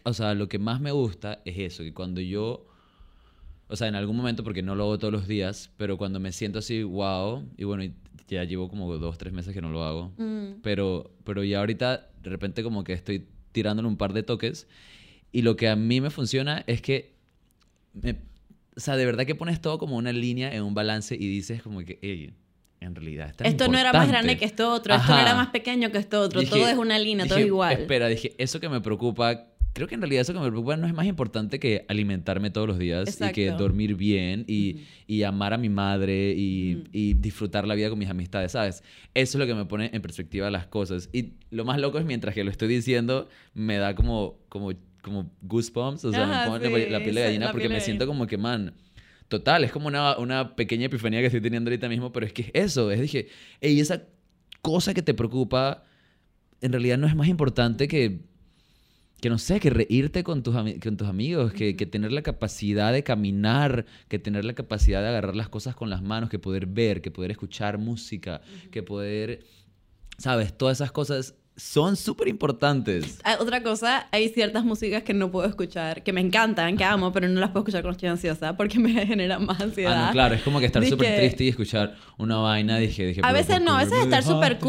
o 0.04 0.14
sea, 0.14 0.34
lo 0.34 0.48
que 0.48 0.60
más 0.60 0.80
me 0.82 0.92
gusta 0.92 1.42
es 1.46 1.58
eso, 1.58 1.84
que 1.84 1.94
cuando 1.94 2.22
yo, 2.22 2.66
o 3.68 3.76
sea, 3.76 3.88
en 3.88 3.96
algún 3.96 4.16
momento, 4.16 4.44
porque 4.44 4.62
no 4.62 4.76
lo 4.76 4.84
hago 4.84 4.98
todos 5.00 5.12
los 5.14 5.28
días, 5.28 5.72
pero 5.78 5.98
cuando 5.98 6.20
me 6.20 6.32
siento 6.32 6.60
así, 6.60 6.84
wow, 6.84 7.44
y 7.58 7.64
bueno, 7.66 7.84
ya 8.28 8.44
llevo 8.44 8.70
como 8.70 8.96
dos, 8.98 9.18
tres 9.18 9.34
meses 9.34 9.54
que 9.54 9.62
no 9.62 9.70
lo 9.70 9.84
hago, 9.84 10.14
Mm. 10.18 10.62
pero, 10.62 11.12
pero 11.24 11.44
ya 11.44 11.60
ahorita 11.60 12.10
de 12.24 12.30
repente 12.30 12.64
como 12.64 12.84
que 12.84 12.94
estoy 12.94 13.26
tirándole 13.52 13.88
un 13.88 13.98
par 13.98 14.14
de 14.14 14.24
toques 14.24 14.68
y 15.32 15.42
lo 15.42 15.56
que 15.56 15.68
a 15.70 15.76
mí 15.76 16.00
me 16.02 16.10
funciona 16.10 16.64
es 16.68 16.82
que, 16.82 17.16
me- 17.94 18.18
o 18.76 18.80
sea, 18.80 18.96
de 18.96 19.06
verdad 19.06 19.26
que 19.26 19.36
pones 19.36 19.60
todo 19.62 19.78
como 19.80 19.98
una 19.98 20.14
línea 20.14 20.54
en 20.54 20.64
un 20.64 20.74
balance 20.74 21.16
y 21.16 21.28
dices 21.28 21.62
como 21.64 21.80
que, 21.82 22.00
hey, 22.02 22.34
en 22.80 22.96
realidad 22.96 23.34
Esto 23.44 23.68
no 23.68 23.78
era 23.78 23.92
más 23.94 24.08
grande 24.08 24.38
que 24.38 24.46
esto 24.46 24.72
otro, 24.72 24.94
esto 24.96 25.12
no 25.12 25.20
era 25.20 25.36
más 25.36 25.48
pequeño 25.48 25.92
que 25.92 25.98
esto 25.98 26.22
otro, 26.22 26.40
Dije- 26.42 26.50
todo 26.52 26.68
es 26.68 26.78
una 26.78 27.00
línea, 27.00 27.26
todo 27.28 27.40
es 27.40 27.46
igual. 27.46 27.74
Espera, 27.74 28.08
dije, 28.08 28.34
eso 28.38 28.60
que 28.60 28.70
me 28.70 28.82
preocupa, 28.82 29.48
creo 29.74 29.88
que 29.88 29.96
en 29.96 30.02
realidad 30.02 30.22
eso 30.22 30.34
que 30.34 30.40
me 30.40 30.48
preocupa 30.50 30.78
no 30.78 30.88
es 30.88 30.94
más 30.94 31.06
importante 31.08 31.60
que 31.60 31.86
alimentarme 31.88 32.50
todos 32.50 32.68
los 32.68 32.78
días 32.80 33.20
y 33.22 33.32
que 33.32 33.48
dormir 33.58 33.96
bien 33.96 34.44
y, 34.48 34.86
y 35.08 35.24
amar 35.24 35.54
a 35.54 35.58
mi 35.58 35.70
madre 35.70 36.34
y, 36.38 36.84
y 36.92 37.14
disfrutar 37.16 37.68
la 37.68 37.76
vida 37.76 37.90
con 37.90 37.98
mis 38.00 38.10
amistades, 38.10 38.52
¿sabes? 38.54 38.84
Eso 39.14 39.38
es 39.38 39.40
lo 39.40 39.46
que 39.48 39.56
me 39.56 39.66
pone 39.66 39.90
en 39.94 40.02
perspectiva 40.02 40.50
las 40.52 40.68
cosas. 40.68 41.10
Y 41.14 41.34
lo 41.52 41.66
más 41.66 41.80
loco 41.80 41.98
es 42.00 42.06
mientras 42.06 42.34
que 42.36 42.44
lo 42.44 42.52
estoy 42.52 42.68
diciendo, 42.68 43.28
me 43.54 43.78
da 43.78 43.96
como, 43.96 44.38
como, 44.50 44.72
como 45.02 45.32
goosebumps, 45.42 46.06
o 46.06 46.12
sea, 46.12 46.24
Ajá, 46.24 46.40
me 46.52 46.60
pongo 46.70 46.78
sí, 46.78 46.90
la 46.92 47.00
piel 47.04 47.16
de 47.16 47.22
gallina 47.22 47.52
porque 47.52 47.70
me 47.70 47.82
siento 47.82 48.06
como 48.08 48.28
que, 48.28 48.38
man, 48.38 48.74
total, 49.28 49.64
es 49.64 49.72
como 49.72 49.88
una, 49.88 50.18
una 50.18 50.56
pequeña 50.56 50.86
epifanía 50.86 51.20
que 51.20 51.28
estoy 51.28 51.42
teniendo 51.42 51.70
ahorita 51.70 51.90
mismo, 51.90 52.12
pero 52.12 52.26
es 52.26 52.34
que 52.34 52.44
es 52.44 52.52
eso, 52.54 52.92
es 52.92 53.02
dije, 53.02 53.28
ey, 53.62 53.80
esa 53.80 54.04
cosa 54.62 54.94
que 54.94 55.02
te 55.02 55.14
preocupa 55.14 55.84
en 56.62 56.72
realidad 56.72 56.98
no 56.98 57.08
es 57.08 57.16
más 57.16 57.28
importante 57.28 57.88
que, 57.88 58.22
que 59.22 59.30
no 59.30 59.38
sé, 59.38 59.60
que 59.60 59.70
reírte 59.70 60.24
con 60.24 60.44
tus, 60.44 60.56
con 60.82 60.98
tus 60.98 61.08
amigos, 61.08 61.54
que, 61.54 61.76
que 61.76 61.86
tener 61.86 62.12
la 62.12 62.22
capacidad 62.22 62.92
de 62.92 63.04
caminar, 63.04 63.86
que 64.08 64.20
tener 64.20 64.46
la 64.46 64.54
capacidad 64.54 65.02
de 65.02 65.10
agarrar 65.10 65.36
las 65.36 65.50
cosas 65.50 65.76
con 65.76 65.90
las 65.90 66.02
manos, 66.02 66.30
que 66.30 66.40
poder 66.40 66.66
ver, 66.66 67.02
que 67.02 67.12
poder 67.12 67.32
escuchar 67.32 67.78
música, 67.78 68.42
que 68.72 68.84
poder, 68.84 69.44
sabes, 70.18 70.58
todas 70.58 70.78
esas 70.78 70.92
cosas 70.92 71.36
son 71.58 71.96
súper 71.96 72.28
importantes. 72.28 73.20
Otra 73.40 73.64
cosa, 73.64 74.08
hay 74.12 74.30
ciertas 74.30 74.64
músicas 74.64 75.02
que 75.02 75.14
no 75.14 75.32
puedo 75.32 75.48
escuchar, 75.48 76.04
que 76.04 76.14
me 76.14 76.22
encantan, 76.22 76.78
que 76.78 76.84
amo, 76.84 77.12
pero 77.12 77.28
no 77.28 77.40
las 77.40 77.50
puedo 77.50 77.62
escuchar 77.62 77.82
cuando 77.82 77.98
estoy 77.98 78.10
ansiosa 78.10 78.56
porque 78.56 78.78
me 78.80 78.94
generan 79.08 79.46
más 79.46 79.60
ansiedad. 79.60 79.94
Ah, 79.94 80.06
no, 80.08 80.12
claro, 80.14 80.36
es 80.36 80.44
como 80.44 80.60
que 80.60 80.68
estar 80.68 80.86
súper 80.86 81.18
triste 81.18 81.46
y 81.46 81.48
escuchar 81.50 81.96
una 82.18 82.38
vaina, 82.38 82.78
dije, 82.78 83.08
dije 83.08 83.22
A 83.24 83.34
veces 83.34 83.56
¿por 83.56 83.66
no, 83.66 83.76
a 83.76 83.84
veces 83.84 84.00
estar 84.04 84.24
súper 84.24 84.60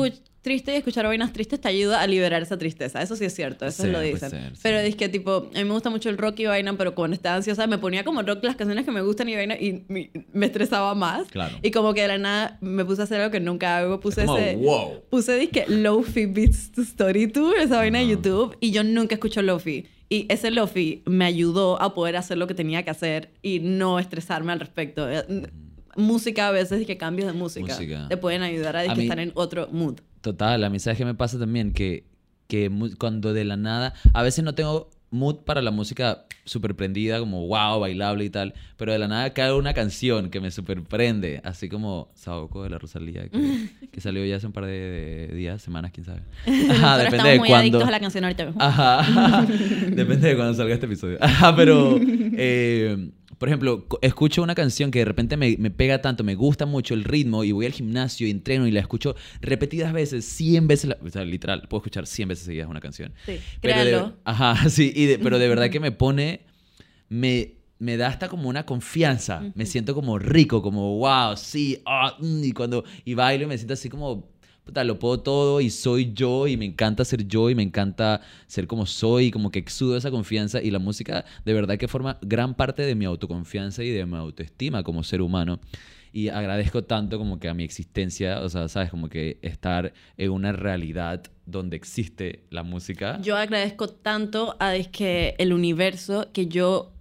triste 0.43 0.73
y 0.73 0.77
escuchar 0.77 1.07
vainas 1.07 1.33
tristes 1.33 1.61
te 1.61 1.69
ayuda 1.69 2.01
a 2.01 2.07
liberar 2.07 2.41
esa 2.43 2.57
tristeza. 2.57 3.03
Eso 3.03 3.17
sí 3.17 3.25
es 3.25 3.35
cierto, 3.35 3.67
eso 3.67 3.83
Sí, 3.83 3.91
lo 3.91 4.01
dicen. 4.01 4.31
ser, 4.31 4.53
sí. 4.55 4.61
Pero 4.63 4.79
es 4.79 4.97
que, 4.97 5.09
tipo, 5.09 5.49
a 5.55 5.59
mí 5.59 5.65
me 5.65 5.73
gusta 5.73 5.91
mucho 5.91 6.09
el 6.09 6.17
rock 6.17 6.41
y 6.41 6.47
vaina, 6.47 6.77
pero 6.79 6.95
cuando 6.95 7.15
estaba 7.15 7.37
ansiosa 7.37 7.67
me 7.67 7.79
ponía 7.79 8.05
como 8.05 8.23
rock 8.23 8.43
las 8.45 8.57
canciones 8.57 8.85
que 8.85 8.91
me 8.93 9.03
gustan 9.03 9.29
y 9.29 9.35
vaina 9.35 9.55
y 9.57 9.85
me, 9.89 10.11
estresaba 10.47 10.95
más. 10.95 11.29
Claro. 11.29 11.57
Y 11.63 11.71
como 11.71 11.93
que 11.95 12.03
de 12.03 12.09
la 12.09 12.19
nada 12.19 12.59
me 12.61 12.85
puse 12.85 13.01
a 13.03 13.05
hacer 13.05 13.21
algo 13.21 13.31
que 13.33 13.41
nunca 13.41 13.79
hago. 13.79 14.01
Puse 14.01 14.25
como, 14.25 14.39
ese. 14.39 14.57
wow. 14.57 15.03
Puse 15.11 15.39
disque 15.39 15.65
Lofi 15.69 16.27
Beats 16.27 16.73
to 16.73 16.83
Story 16.83 17.27
Tour, 17.27 17.57
esa 17.59 17.77
vaina 17.77 17.99
de 17.99 18.09
YouTube, 18.09 18.57
y 18.61 18.71
yo 18.71 18.85
nunca 18.85 19.15
escucho 19.17 19.43
Lofi. 19.43 19.87
Y 20.11 20.25
ese 20.31 20.51
Lofi 20.51 21.03
me 21.05 21.27
ayudó 21.27 21.83
a 21.83 21.93
poder 21.95 22.17
hacer 22.17 22.39
lo 22.39 22.47
que 22.47 22.55
tenía 22.55 22.83
que 22.83 22.91
hacer 22.91 23.31
y 23.43 23.59
no 23.61 23.99
estresarme 23.99 24.53
al 24.53 24.61
respecto. 24.61 25.11
Eh, 25.11 25.25
Música 25.97 26.47
a 26.47 26.51
veces, 26.53 26.87
que 26.87 26.97
cambios 26.97 27.27
de 27.27 27.33
música, 27.37 27.75
Música. 27.75 28.07
te 28.09 28.17
pueden 28.17 28.43
ayudar 28.43 28.77
a, 28.77 28.83
A 28.83 28.95
mí- 28.95 29.03
estar 29.03 29.19
en 29.19 29.33
otro 29.35 29.69
mood. 29.73 29.99
Total, 30.29 30.63
a 30.63 30.69
mí 30.69 30.79
sabes 30.79 30.99
qué 30.99 31.07
me 31.07 31.15
pasa 31.15 31.39
también 31.39 31.73
que, 31.73 32.05
que 32.49 32.71
cuando 32.99 33.33
de 33.33 33.47
la 33.47 33.57
nada, 33.57 33.95
a 34.13 34.23
veces 34.23 34.45
no 34.45 34.55
tengo 34.55 34.91
mood 35.11 35.37
para 35.37 35.63
la 35.63 35.71
música 35.71 36.27
súper 36.45 36.75
prendida, 36.75 37.19
como 37.19 37.47
wow, 37.47 37.81
bailable 37.81 38.27
y 38.27 38.29
tal, 38.29 38.53
pero 38.77 38.93
de 38.93 38.99
la 38.99 39.09
nada 39.09 39.31
cae 39.31 39.55
una 39.55 39.73
canción 39.73 40.29
que 40.29 40.39
me 40.41 40.51
súper 40.51 40.83
prende, 40.83 41.41
así 41.45 41.71
como 41.71 42.11
Saoko 42.15 42.63
de 42.63 42.69
la 42.69 42.77
Rosalía, 42.77 43.27
que, 43.31 43.71
que 43.91 44.01
salió 44.03 44.23
ya 44.27 44.37
hace 44.37 44.47
un 44.47 44.53
par 44.53 44.67
de, 44.67 45.29
de 45.29 45.35
días, 45.35 45.63
semanas, 45.63 45.93
quién 45.95 46.05
sabe. 46.05 46.21
Ajá, 46.71 46.99
depende 46.99 47.17
estamos 47.17 47.33
de 47.33 47.39
muy 47.39 47.53
adictos 47.53 47.85
a 47.85 47.91
la 47.91 48.01
canción 48.01 48.25
ahorita 48.25 48.45
mismo. 48.45 48.61
Ajá. 48.63 49.43
Depende 49.89 50.29
de 50.29 50.37
cuándo 50.37 50.53
salga 50.53 50.75
este 50.75 50.85
episodio. 50.85 51.17
Ajá, 51.23 51.57
pero, 51.57 51.99
eh, 52.03 53.13
por 53.39 53.49
ejemplo, 53.49 53.87
escucho 54.03 54.43
una 54.43 54.55
canción 54.55 54.91
que 54.91 54.99
de 55.01 55.05
repente 55.05 55.37
me, 55.37 55.57
me 55.59 55.71
pega 55.71 56.03
tanto, 56.03 56.25
me 56.25 56.35
gusta 56.35 56.67
mucho 56.67 56.95
el 56.95 57.05
ritmo 57.05 57.45
y 57.45 57.53
voy 57.53 57.67
al 57.67 57.73
gimnasio 57.73 58.27
y 58.27 58.31
entreno 58.31 58.67
y 58.67 58.73
la 58.73 58.81
escucho 58.81 59.15
repetidas 59.41 59.93
veces, 59.93 60.25
100 60.25 60.67
veces, 60.67 60.91
la- 60.91 60.99
o 61.05 61.09
sea, 61.09 61.25
literal, 61.25 61.63
puedo 61.69 61.81
escuchar 61.81 62.07
100 62.07 62.29
veces 62.29 62.45
seguidas 62.47 62.69
una 62.69 62.81
canción. 62.81 63.13
Sí, 63.27 63.39
Pero 63.61 63.85
de- 63.85 63.91
créanlo. 63.91 64.17
ajá, 64.25 64.69
sí, 64.71 64.93
y 64.95 65.07
de- 65.07 65.19
pero 65.19 65.39
de 65.39 65.49
verdad 65.49 65.71
que 65.71 65.81
me 65.81 65.93
pone, 65.93 66.41
me, 67.09 67.55
me 67.79 67.97
da 67.97 68.09
hasta 68.09 68.29
como 68.29 68.49
una 68.49 68.67
confianza. 68.67 69.43
Me 69.55 69.67
siento 69.67 69.95
como 69.95 70.19
rico, 70.19 70.61
como 70.63 70.99
wow, 70.99 71.37
sí, 71.37 71.81
ah, 71.87 72.17
mm, 72.19 72.45
y 72.45 72.53
cuando, 72.53 72.85
y 73.05 73.15
bailo 73.15 73.45
y 73.45 73.47
me 73.47 73.57
siento 73.57 73.75
así 73.75 73.89
como, 73.89 74.29
puta, 74.69 74.85
lo 74.85 74.99
puedo 74.99 75.21
todo 75.21 75.63
y 75.63 75.71
soy 75.71 76.13
yo 76.13 76.47
y 76.47 76.59
me 76.59 76.67
encanta 76.67 77.03
ser 77.03 77.27
yo 77.27 77.49
y 77.49 77.55
me 77.55 77.63
encanta 77.63 78.21
ser 78.47 78.67
como 78.67 78.85
soy, 78.85 79.31
como 79.31 79.51
que 79.51 79.59
exudo 79.59 79.97
esa 79.97 80.11
confianza 80.11 80.61
y 80.61 80.71
la 80.71 80.79
música 80.79 81.25
de 81.47 81.55
verdad 81.55 81.79
que 81.79 81.89
forma 81.89 82.19
gran 82.21 82.53
parte 82.53 82.83
de 82.83 82.95
mi 82.95 83.07
autoconfianza 83.07 83.83
y 83.83 83.89
de 83.89 84.05
mi 84.05 84.19
autoestima 84.19 84.83
como 84.83 85.03
ser 85.03 85.23
humano. 85.23 85.59
Y 86.13 86.29
agradezco 86.29 86.85
tanto 86.85 87.17
como 87.17 87.39
que 87.39 87.49
a 87.49 87.55
mi 87.55 87.65
existencia, 87.65 88.41
o 88.41 88.49
sea, 88.51 88.69
sabes, 88.69 88.91
como 88.91 89.09
que 89.09 89.39
estar 89.41 89.95
en 90.19 90.31
una 90.33 90.53
realidad 90.53 91.23
donde 91.47 91.77
existe 91.77 92.45
la 92.51 92.63
música. 92.63 93.19
Yo 93.23 93.39
agradezco 93.39 93.89
tanto 93.89 94.55
a 94.59 94.77
es 94.77 94.89
que 94.89 95.35
el 95.39 95.55
universo 95.55 96.29
que 96.35 96.47
yo, 96.47 96.93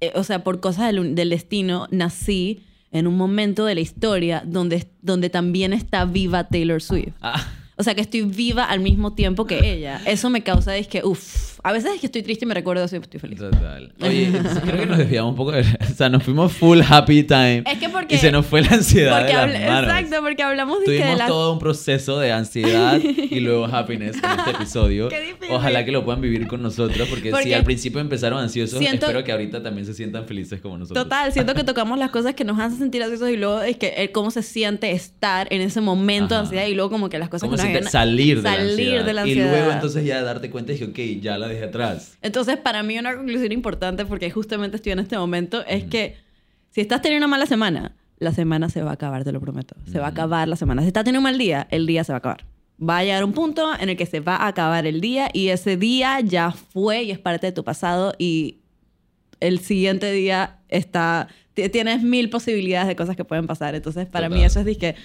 eh, 0.00 0.10
o 0.16 0.24
sea, 0.24 0.42
por 0.42 0.58
cosas 0.58 0.92
del 0.92 1.30
destino, 1.30 1.86
nací 1.92 2.64
en 2.94 3.08
un 3.08 3.16
momento 3.16 3.66
de 3.66 3.74
la 3.74 3.80
historia 3.80 4.42
donde, 4.46 4.86
donde 5.02 5.28
también 5.28 5.72
está 5.72 6.04
viva 6.04 6.44
Taylor 6.44 6.80
Swift. 6.80 7.12
Ah. 7.20 7.44
O 7.76 7.82
sea, 7.82 7.96
que 7.96 8.00
estoy 8.00 8.22
viva 8.22 8.64
al 8.64 8.78
mismo 8.78 9.14
tiempo 9.14 9.46
que 9.46 9.72
ella. 9.72 10.00
Eso 10.06 10.30
me 10.30 10.44
causa, 10.44 10.76
es 10.76 10.86
que, 10.86 11.02
uff, 11.04 11.53
a 11.64 11.72
veces 11.72 11.94
es 11.94 12.00
que 12.00 12.06
estoy 12.06 12.22
triste 12.22 12.44
y 12.44 12.48
me 12.48 12.54
recuerdo 12.54 12.86
si 12.86 12.96
estoy 12.96 13.18
feliz. 13.18 13.38
Total. 13.40 13.92
Oye, 14.02 14.30
creo 14.64 14.80
que 14.80 14.86
nos 14.86 14.98
desviamos 14.98 15.30
un 15.30 15.36
poco. 15.36 15.52
de- 15.52 15.60
o 15.90 15.94
sea, 15.96 16.08
nos 16.10 16.22
fuimos 16.22 16.52
full 16.52 16.80
happy 16.86 17.22
time. 17.24 17.64
Es 17.66 17.78
que 17.78 17.88
porque- 17.88 18.14
Y 18.14 18.18
se 18.18 18.30
nos 18.30 18.46
fue 18.46 18.60
la 18.62 18.68
ansiedad 18.72 19.18
Porque 19.20 19.36
de 19.36 19.58
las 19.58 19.66
manos. 19.72 19.90
exacto, 19.90 20.16
porque 20.22 20.42
hablamos 20.42 20.80
de, 20.80 20.84
que 20.84 20.90
de 20.92 20.98
Tuvimos 20.98 21.18
las... 21.18 21.28
todo 21.28 21.52
un 21.54 21.58
proceso 21.58 22.18
de 22.20 22.32
ansiedad 22.32 23.00
y 23.00 23.40
luego 23.40 23.64
happiness 23.72 24.16
en 24.22 24.38
este 24.38 24.50
episodio. 24.50 25.08
Qué 25.08 25.20
difícil. 25.20 25.48
Ojalá 25.54 25.84
que 25.84 25.90
lo 25.92 26.04
puedan 26.04 26.20
vivir 26.20 26.46
con 26.46 26.62
nosotros, 26.62 27.08
porque, 27.08 27.28
si 27.28 27.30
Porque 27.30 27.54
al 27.54 27.64
principio 27.64 28.00
empezaron 28.00 28.38
ansiosos, 28.38 28.78
siento- 28.78 29.06
espero 29.06 29.24
que 29.24 29.32
ahorita 29.32 29.62
también 29.62 29.86
se 29.86 29.94
sientan 29.94 30.26
felices 30.26 30.60
como 30.60 30.76
nosotros. 30.78 31.02
Total, 31.04 31.32
siento 31.32 31.54
que 31.54 31.64
tocamos 31.64 31.98
las 31.98 32.10
cosas 32.10 32.34
que 32.34 32.44
nos 32.44 32.58
hacen 32.60 32.78
sentir 32.78 33.02
ansiosos 33.02 33.30
y 33.30 33.36
luego 33.36 33.62
es 33.62 33.76
que 33.78 33.94
eh, 33.96 34.12
cómo 34.12 34.30
se 34.30 34.42
siente 34.42 34.90
estar 34.92 35.46
en 35.50 35.62
ese 35.62 35.80
momento 35.80 36.34
Ajá. 36.34 36.42
de 36.42 36.46
ansiedad 36.48 36.66
y 36.66 36.74
luego 36.74 36.90
como 36.90 37.08
que 37.08 37.18
las 37.18 37.28
cosas 37.30 37.48
que 37.48 37.56
nos 37.56 37.64
hagan- 37.64 37.84
salir, 37.90 38.36
de, 38.38 38.42
la 38.42 38.52
ansiedad. 38.52 39.04
de 39.04 39.12
la 39.14 39.26
Y 39.26 39.30
ansiedad. 39.30 39.50
luego 39.50 39.72
entonces 39.72 40.04
ya 40.04 40.22
darte 40.22 40.50
cuenta 40.50 40.72
y 40.72 40.76
dije, 40.76 40.90
ok, 40.90 41.22
ya 41.22 41.38
la 41.38 41.48
atrás. 41.62 42.16
Entonces, 42.22 42.56
para 42.56 42.82
mí 42.82 42.98
una 42.98 43.14
conclusión 43.14 43.52
importante, 43.52 44.04
porque 44.04 44.30
justamente 44.30 44.76
estoy 44.76 44.92
en 44.92 44.98
este 44.98 45.16
momento, 45.16 45.64
es 45.66 45.84
que 45.84 46.16
si 46.70 46.80
estás 46.80 47.02
teniendo 47.02 47.26
una 47.26 47.30
mala 47.30 47.46
semana, 47.46 47.94
la 48.18 48.32
semana 48.32 48.68
se 48.68 48.82
va 48.82 48.90
a 48.90 48.94
acabar, 48.94 49.24
te 49.24 49.32
lo 49.32 49.40
prometo. 49.40 49.76
Se 49.90 49.98
va 49.98 50.06
a 50.06 50.10
acabar 50.10 50.48
la 50.48 50.56
semana. 50.56 50.82
Si 50.82 50.88
estás 50.88 51.04
teniendo 51.04 51.20
un 51.20 51.32
mal 51.32 51.38
día, 51.38 51.66
el 51.70 51.86
día 51.86 52.04
se 52.04 52.12
va 52.12 52.16
a 52.16 52.18
acabar. 52.18 52.44
Va 52.82 52.98
a 52.98 53.04
llegar 53.04 53.24
un 53.24 53.32
punto 53.32 53.68
en 53.78 53.88
el 53.88 53.96
que 53.96 54.06
se 54.06 54.20
va 54.20 54.36
a 54.36 54.48
acabar 54.48 54.86
el 54.86 55.00
día 55.00 55.28
y 55.32 55.48
ese 55.48 55.76
día 55.76 56.20
ya 56.20 56.50
fue 56.50 57.04
y 57.04 57.10
es 57.12 57.18
parte 57.18 57.46
de 57.46 57.52
tu 57.52 57.62
pasado 57.62 58.14
y 58.18 58.58
el 59.40 59.60
siguiente 59.60 60.10
día 60.10 60.58
está 60.68 61.28
tienes 61.54 62.02
mil 62.02 62.30
posibilidades 62.30 62.88
de 62.88 62.96
cosas 62.96 63.16
que 63.16 63.24
pueden 63.24 63.46
pasar. 63.46 63.74
Entonces, 63.74 64.06
para 64.06 64.28
mí 64.28 64.36
Total. 64.36 64.46
eso 64.46 64.60
es 64.60 64.66
disque 64.66 64.96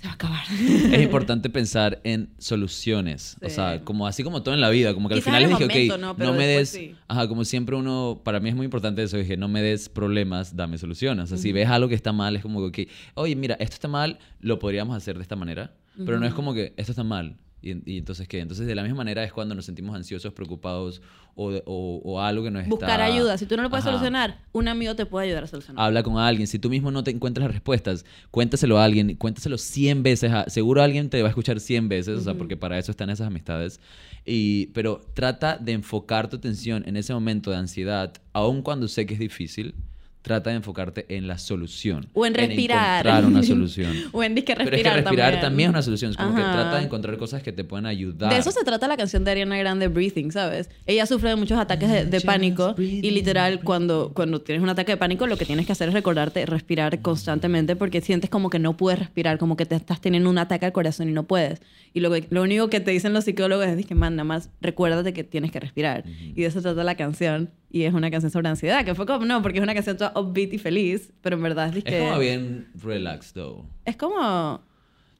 se 0.00 0.06
va 0.06 0.12
a 0.12 0.14
acabar. 0.14 0.44
Es 0.50 1.02
importante 1.02 1.50
pensar 1.50 2.00
en 2.04 2.30
soluciones. 2.38 3.36
O 3.42 3.48
Sí. 3.48 3.54
sea, 3.56 3.82
como 3.84 4.06
así 4.06 4.22
como 4.22 4.42
todo 4.42 4.54
en 4.54 4.60
la 4.60 4.70
vida. 4.70 4.94
Como 4.94 5.08
que 5.08 5.14
al 5.14 5.20
Quizás 5.20 5.26
final 5.34 5.42
en 5.44 5.50
les 5.50 5.58
dije, 5.58 5.64
ok, 5.64 5.74
momento, 5.74 5.98
¿no? 5.98 6.06
no, 6.08 6.16
Pero 6.16 6.32
me 6.34 6.46
des. 6.46 6.68
sí. 6.68 6.94
Ajá, 7.08 7.28
como 7.28 7.44
siempre 7.44 7.74
uno. 7.76 8.20
Para 8.24 8.40
mí 8.40 8.48
es 8.48 8.54
muy 8.54 8.64
importante 8.64 9.02
eso. 9.02 9.16
Dije, 9.16 9.36
no 9.36 9.48
me 9.48 9.60
des 9.60 9.88
problemas, 9.88 10.54
dame 10.56 10.78
soluciones. 10.78 11.24
O 11.24 11.26
sea, 11.26 11.38
si 11.38 11.52
ves 11.52 11.68
algo 11.68 11.88
que 11.88 11.94
está 11.94 12.12
mal, 12.12 12.36
es 12.36 12.42
como 12.42 12.70
que, 12.70 12.82
ok, 12.84 12.90
oye, 13.14 13.34
mira, 13.36 13.56
esto 13.58 13.74
está 13.74 13.88
mal, 13.88 14.18
lo 14.40 14.58
podríamos 14.58 14.96
hacer 14.96 15.16
de 15.16 15.22
esta 15.22 15.36
manera. 15.36 15.72
Pero 16.06 16.20
no 16.20 16.26
es 16.26 16.34
como 16.34 16.54
que 16.54 16.74
esto 16.76 16.92
está 16.92 17.02
mal. 17.02 17.36
Y, 17.60 17.92
y 17.92 17.98
entonces, 17.98 18.28
¿qué? 18.28 18.38
Entonces, 18.40 18.66
de 18.66 18.74
la 18.74 18.82
misma 18.82 18.98
manera 18.98 19.24
es 19.24 19.32
cuando 19.32 19.54
nos 19.54 19.64
sentimos 19.64 19.96
ansiosos, 19.96 20.32
preocupados 20.32 21.02
o, 21.34 21.50
o, 21.66 22.00
o 22.04 22.20
algo 22.20 22.44
que 22.44 22.50
nos 22.52 22.62
está... 22.62 22.70
Buscar 22.70 23.00
ayuda. 23.00 23.36
Si 23.36 23.46
tú 23.46 23.56
no 23.56 23.62
lo 23.64 23.70
puedes 23.70 23.84
Ajá. 23.84 23.92
solucionar, 23.94 24.40
un 24.52 24.68
amigo 24.68 24.94
te 24.94 25.06
puede 25.06 25.26
ayudar 25.26 25.44
a 25.44 25.46
solucionar. 25.48 25.84
Habla 25.84 26.02
con 26.04 26.18
alguien. 26.18 26.46
Si 26.46 26.58
tú 26.58 26.70
mismo 26.70 26.90
no 26.92 27.02
te 27.02 27.10
encuentras 27.10 27.46
las 27.46 27.52
respuestas, 27.54 28.04
cuéntaselo 28.30 28.78
a 28.78 28.84
alguien. 28.84 29.16
Cuéntaselo 29.16 29.58
100 29.58 30.02
veces. 30.04 30.30
a- 30.32 30.48
seguro 30.48 30.82
alguien 30.82 31.10
te 31.10 31.20
va 31.20 31.28
a 31.28 31.30
escuchar 31.30 31.58
100 31.58 31.88
veces, 31.88 32.18
o 32.18 32.20
sea, 32.22 32.34
porque 32.34 32.56
para 32.56 32.78
eso 32.78 32.90
están 32.92 33.10
esas 33.10 33.26
amistades. 33.26 33.80
Y, 34.24 34.66
pero 34.68 35.00
trata 35.14 35.56
de 35.58 35.72
enfocar 35.72 36.28
tu 36.30 36.36
atención 36.36 36.84
en 36.86 36.96
ese 36.96 37.12
momento 37.12 37.50
de 37.50 37.56
ansiedad, 37.56 38.12
aun 38.32 38.62
cuando 38.62 38.86
sé 38.88 39.04
que 39.06 39.14
es 39.14 39.20
difícil. 39.20 39.74
Trata 40.22 40.50
de 40.50 40.56
enfocarte 40.56 41.06
en 41.16 41.26
la 41.28 41.38
solución. 41.38 42.08
O 42.12 42.26
en 42.26 42.34
respirar. 42.34 43.06
encontrar 43.06 43.24
una 43.24 43.42
solución. 43.42 43.92
o 44.12 44.22
en 44.22 44.34
disque 44.34 44.54
Pero 44.56 44.68
respirar, 44.68 44.98
es 44.98 45.04
que 45.04 45.08
respirar 45.08 45.30
también. 45.34 45.40
también, 45.40 45.68
es 45.70 45.74
una 45.74 45.82
solución. 45.82 46.10
Es 46.10 46.16
como 46.16 46.34
que 46.34 46.42
Ajá. 46.42 46.52
trata 46.52 46.76
de 46.78 46.84
encontrar 46.84 47.16
cosas 47.18 47.42
que 47.42 47.52
te 47.52 47.64
puedan 47.64 47.86
ayudar. 47.86 48.32
De 48.32 48.38
eso 48.38 48.50
se 48.50 48.62
trata 48.64 48.88
la 48.88 48.96
canción 48.96 49.24
de 49.24 49.30
Ariana 49.30 49.56
Grande, 49.56 49.88
Breathing, 49.88 50.32
¿sabes? 50.32 50.68
Ella 50.86 51.06
sufre 51.06 51.30
de 51.30 51.36
muchos 51.36 51.58
ataques 51.58 51.88
de, 51.90 52.04
de 52.04 52.20
pánico 52.20 52.70
y 52.70 52.72
breathing, 52.82 53.14
literal 53.14 53.60
cuando, 53.62 54.12
cuando 54.14 54.40
tienes 54.40 54.62
un 54.62 54.68
ataque 54.68 54.92
de 54.92 54.96
pánico 54.96 55.26
lo 55.26 55.36
que 55.36 55.44
tienes 55.46 55.66
que 55.66 55.72
hacer 55.72 55.88
es 55.88 55.94
recordarte 55.94 56.44
respirar 56.46 57.00
constantemente 57.00 57.76
porque 57.76 58.00
sientes 58.00 58.28
como 58.28 58.50
que 58.50 58.58
no 58.58 58.76
puedes 58.76 58.98
respirar, 58.98 59.38
como 59.38 59.56
que 59.56 59.66
te 59.66 59.76
estás 59.76 60.00
teniendo 60.00 60.28
un 60.28 60.38
ataque 60.38 60.66
al 60.66 60.72
corazón 60.72 61.08
y 61.08 61.12
no 61.12 61.22
puedes. 61.22 61.60
Y 61.94 62.00
lo, 62.00 62.10
que- 62.10 62.26
lo 62.30 62.42
único 62.42 62.68
que 62.68 62.80
te 62.80 62.90
dicen 62.90 63.12
los 63.12 63.24
psicólogos 63.24 63.66
es 63.66 63.86
que, 63.86 63.94
man, 63.94 64.16
nada 64.16 64.24
más 64.24 64.50
recuérdate 64.60 65.12
que 65.12 65.24
tienes 65.24 65.50
que 65.52 65.60
respirar. 65.60 66.04
Y 66.06 66.42
de 66.42 66.46
eso 66.46 66.60
trata 66.60 66.84
la 66.84 66.96
canción. 66.96 67.50
Y 67.70 67.82
es 67.82 67.92
una 67.92 68.10
canción 68.10 68.30
sobre 68.32 68.48
ansiedad, 68.48 68.82
que 68.82 68.94
fue 68.94 69.04
como, 69.04 69.26
no, 69.26 69.42
porque 69.42 69.58
es 69.58 69.62
una 69.62 69.74
canción 69.74 69.98
toda 69.98 70.07
upbeat 70.14 70.52
y 70.52 70.58
feliz, 70.58 71.10
pero 71.20 71.36
en 71.36 71.42
verdad 71.42 71.68
es, 71.70 71.76
Es 71.78 71.84
que 71.84 71.98
como 72.00 72.18
bien 72.18 72.68
relaxed, 72.82 73.34
though. 73.34 73.64
es 73.84 73.96
como... 73.96 74.60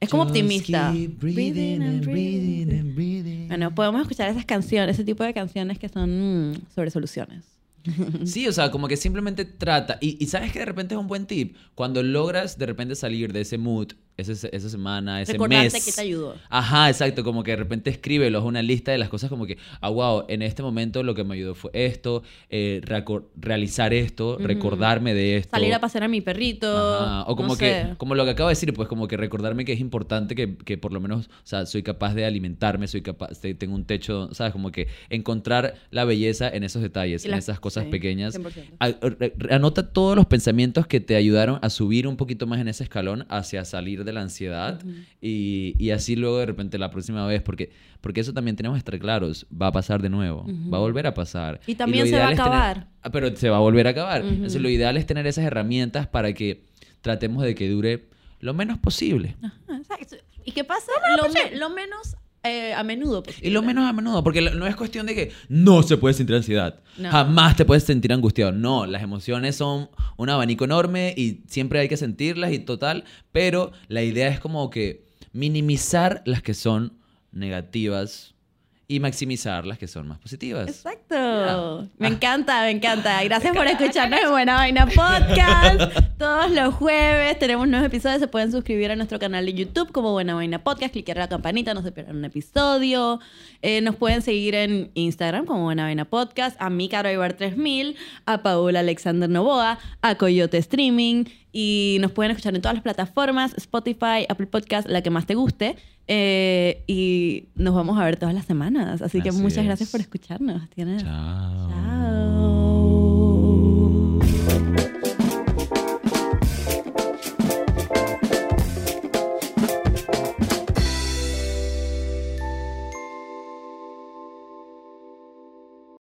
Es 0.01 0.07
como 0.09 0.23
Just 0.23 0.29
optimista. 0.31 0.91
breathing 0.93 1.81
and 1.83 2.05
breathing 2.05 2.71
and 2.71 2.95
breathing. 2.95 3.47
Bueno, 3.49 3.75
podemos 3.75 4.01
escuchar 4.01 4.29
esas 4.29 4.45
canciones, 4.45 4.95
ese 4.95 5.03
tipo 5.03 5.25
de 5.25 5.33
canciones 5.33 5.77
que 5.77 5.89
son 5.89 6.51
mm, 6.51 6.55
sobre 6.73 6.89
soluciones. 6.89 7.43
Sí, 8.25 8.47
o 8.47 8.51
sea, 8.53 8.71
como 8.71 8.87
que 8.87 8.95
simplemente 8.97 9.43
trata. 9.45 9.97
Y, 10.01 10.21
y 10.23 10.27
sabes 10.27 10.51
que 10.53 10.59
de 10.59 10.65
repente 10.65 10.95
es 10.95 10.99
un 11.01 11.07
buen 11.07 11.25
tip. 11.25 11.55
Cuando 11.75 12.01
logras 12.03 12.57
de 12.57 12.65
repente 12.65 12.95
salir 12.95 13.33
de 13.33 13.41
ese 13.41 13.57
mood, 13.57 13.93
ese- 14.27 14.49
esa 14.55 14.69
semana, 14.69 15.21
ese 15.21 15.33
Recordarte 15.33 15.71
mes. 15.73 15.85
que 15.85 15.91
te 15.91 16.01
ayudó. 16.01 16.35
Ajá, 16.49 16.89
exacto. 16.89 17.23
Como 17.23 17.43
que 17.43 17.51
de 17.51 17.57
repente 17.57 17.89
escríbelo, 17.89 18.39
es 18.39 18.43
una 18.45 18.61
lista 18.61 18.91
de 18.91 18.97
las 18.97 19.09
cosas 19.09 19.29
como 19.29 19.45
que, 19.45 19.57
ah, 19.81 19.89
wow, 19.89 20.25
en 20.27 20.41
este 20.41 20.61
momento 20.61 21.03
lo 21.03 21.15
que 21.15 21.23
me 21.23 21.35
ayudó 21.35 21.55
fue 21.55 21.71
esto, 21.73 22.23
eh, 22.49 22.81
realizar 23.35 23.93
esto, 23.93 24.37
recordarme 24.39 25.13
de 25.13 25.37
esto. 25.37 25.51
Salir 25.51 25.73
a 25.73 25.79
pasear 25.79 26.03
a 26.03 26.07
mi 26.07 26.21
perrito. 26.21 26.67
Ajá, 26.77 27.23
O 27.27 27.35
como 27.35 27.49
no 27.49 27.57
que, 27.57 27.65
sé. 27.89 27.95
como 27.97 28.15
lo 28.15 28.25
que 28.25 28.31
acabo 28.31 28.49
de 28.49 28.53
decir, 28.53 28.73
pues 28.73 28.87
como 28.87 29.07
que 29.07 29.17
recordarme 29.17 29.65
que 29.65 29.73
es 29.73 29.79
importante 29.79 30.35
que, 30.35 30.57
que 30.57 30.77
por 30.77 30.91
lo 30.91 30.99
menos, 30.99 31.27
o 31.27 31.31
sea, 31.47 31.65
soy 31.65 31.83
capaz 31.83 32.13
de 32.13 32.25
alimentarme, 32.25 32.87
soy 32.87 33.01
capaz, 33.01 33.39
te- 33.39 33.53
tengo 33.53 33.75
un 33.75 33.85
techo, 33.85 34.33
¿sabes? 34.33 34.51
Como 34.53 34.71
que 34.71 34.87
encontrar 35.09 35.75
la 35.91 36.05
belleza 36.05 36.49
en 36.49 36.63
esos 36.63 36.81
detalles, 36.81 37.25
en 37.25 37.33
esas 37.33 37.59
cosas 37.59 37.85
sí, 37.85 37.89
pequeñas. 37.91 38.35
100%. 38.35 38.75
A- 38.79 38.87
re- 38.89 39.33
re- 39.37 39.53
anota 39.55 39.91
todos 39.91 40.15
los 40.15 40.25
pensamientos 40.25 40.87
que 40.87 40.99
te 40.99 41.15
ayudaron 41.15 41.59
a 41.61 41.69
subir 41.69 42.07
un 42.07 42.17
poquito 42.17 42.47
más 42.47 42.59
en 42.59 42.67
ese 42.67 42.83
escalón 42.83 43.25
hacia 43.29 43.65
salir 43.65 44.03
de 44.03 44.08
la 44.13 44.21
ansiedad 44.21 44.81
y, 45.21 45.75
y 45.77 45.91
así 45.91 46.15
luego 46.15 46.37
de 46.39 46.45
repente 46.45 46.77
la 46.77 46.89
próxima 46.91 47.25
vez, 47.27 47.41
porque, 47.41 47.71
porque 48.01 48.21
eso 48.21 48.33
también 48.33 48.55
tenemos 48.55 48.75
que 48.75 48.79
estar 48.79 48.97
claros, 48.99 49.45
va 49.49 49.67
a 49.67 49.71
pasar 49.71 50.01
de 50.01 50.09
nuevo, 50.09 50.45
va 50.71 50.77
a 50.77 50.81
volver 50.81 51.07
a 51.07 51.13
pasar. 51.13 51.59
Y 51.67 51.75
también 51.75 52.07
se 52.07 52.13
va 52.13 52.27
a 52.27 52.31
ideal 52.31 52.33
es 52.33 52.37
tener- 52.37 52.51
acabar. 52.51 52.87
Ah, 53.01 53.09
pero 53.11 53.35
se 53.35 53.49
va 53.49 53.57
a 53.57 53.61
volver 53.61 53.87
a 53.87 53.91
acabar. 53.91 54.23
Entonces 54.23 54.61
lo 54.61 54.69
ideal 54.69 54.97
es 54.97 55.05
tener 55.05 55.25
esas 55.27 55.45
herramientas 55.45 56.07
para 56.07 56.33
que 56.33 56.65
tratemos 57.01 57.43
de 57.43 57.55
que 57.55 57.69
dure 57.69 58.07
lo 58.39 58.53
menos 58.53 58.77
posible. 58.79 59.35
Ajá, 59.41 59.77
exacto. 59.77 60.15
¿Y 60.45 60.51
qué 60.51 60.63
pasa? 60.63 60.91
Lo, 61.17 61.29
me- 61.29 61.57
lo 61.57 61.69
menos 61.69 62.15
eh, 62.43 62.73
a 62.73 62.83
menudo 62.83 63.23
posible. 63.23 63.47
Y 63.47 63.51
lo 63.51 63.61
menos 63.61 63.87
a 63.87 63.93
menudo, 63.93 64.23
porque 64.23 64.41
no 64.41 64.65
es 64.65 64.75
cuestión 64.75 65.05
de 65.05 65.15
que 65.15 65.31
no 65.49 65.83
se 65.83 65.97
puede 65.97 66.13
sentir 66.13 66.35
ansiedad. 66.35 66.79
No. 66.97 67.11
Jamás 67.11 67.57
te 67.57 67.65
puedes 67.65 67.83
sentir 67.83 68.13
angustiado. 68.13 68.51
No, 68.51 68.85
las 68.85 69.03
emociones 69.03 69.57
son 69.57 69.89
un 70.17 70.29
abanico 70.29 70.65
enorme 70.65 71.13
y 71.17 71.41
siempre 71.47 71.79
hay 71.79 71.89
que 71.89 71.97
sentirlas 71.97 72.53
y 72.53 72.59
total, 72.59 73.03
pero 73.31 73.71
la 73.87 74.03
idea 74.03 74.29
es 74.29 74.39
como 74.39 74.69
que 74.69 75.05
minimizar 75.33 76.21
las 76.25 76.41
que 76.41 76.53
son 76.53 76.93
negativas 77.31 78.35
y 78.91 78.99
maximizar 78.99 79.67
las 79.67 79.77
que 79.77 79.87
son 79.87 80.07
más 80.07 80.17
positivas. 80.17 80.67
Exacto. 80.67 81.87
Me 81.99 82.07
encanta, 82.07 82.63
me 82.63 82.71
encanta. 82.71 83.23
Gracias 83.23 83.55
por 83.55 83.67
escucharnos 83.67 84.19
en 84.19 84.31
Buena 84.31 84.55
Vaina 84.55 84.87
Podcast. 84.95 85.95
Todos 86.17 86.49
los 86.49 86.73
jueves 86.73 87.37
tenemos 87.37 87.67
nuevos 87.67 87.85
episodios. 87.85 88.19
Se 88.19 88.27
pueden 88.27 88.51
suscribir 88.51 88.89
a 88.89 88.95
nuestro 88.95 89.19
canal 89.19 89.45
de 89.45 89.53
YouTube 89.53 89.91
como 89.91 90.11
Buena 90.11 90.33
Vaina 90.33 90.63
Podcast. 90.63 90.91
Clicar 90.93 91.17
la 91.17 91.29
campanita, 91.29 91.75
no 91.75 91.83
se 91.83 91.91
pierdan 91.91 92.17
un 92.17 92.25
episodio. 92.25 93.19
Eh, 93.61 93.81
nos 93.81 93.95
pueden 93.95 94.23
seguir 94.23 94.55
en 94.55 94.89
Instagram 94.95 95.45
como 95.45 95.65
Buena 95.65 95.83
Vaina 95.83 96.05
Podcast. 96.05 96.59
A 96.59 96.71
mí, 96.71 96.89
Caro 96.89 97.11
Ibar 97.11 97.33
3000. 97.33 97.95
A 98.25 98.41
Paula 98.41 98.79
Alexander 98.79 99.29
Novoa. 99.29 99.77
A 100.01 100.15
Coyote 100.15 100.57
Streaming. 100.57 101.25
Y 101.51 101.97
nos 102.01 102.11
pueden 102.11 102.31
escuchar 102.31 102.55
en 102.55 102.61
todas 102.61 102.75
las 102.75 102.83
plataformas: 102.83 103.53
Spotify, 103.57 104.25
Apple 104.29 104.47
Podcast, 104.47 104.87
la 104.87 105.01
que 105.01 105.09
más 105.09 105.25
te 105.25 105.35
guste. 105.35 105.75
Eh, 106.07 106.83
y 106.87 107.45
nos 107.55 107.75
vamos 107.75 107.99
a 107.99 108.03
ver 108.05 108.17
todas 108.17 108.33
las 108.35 108.45
semanas. 108.45 109.01
Así 109.01 109.21
que 109.21 109.31
muchas 109.31 109.59
es. 109.59 109.65
gracias 109.65 109.89
por 109.91 109.99
escucharnos. 110.01 110.69
Tienes- 110.71 111.03
Chao. 111.03 111.69
Chao. 111.69 112.68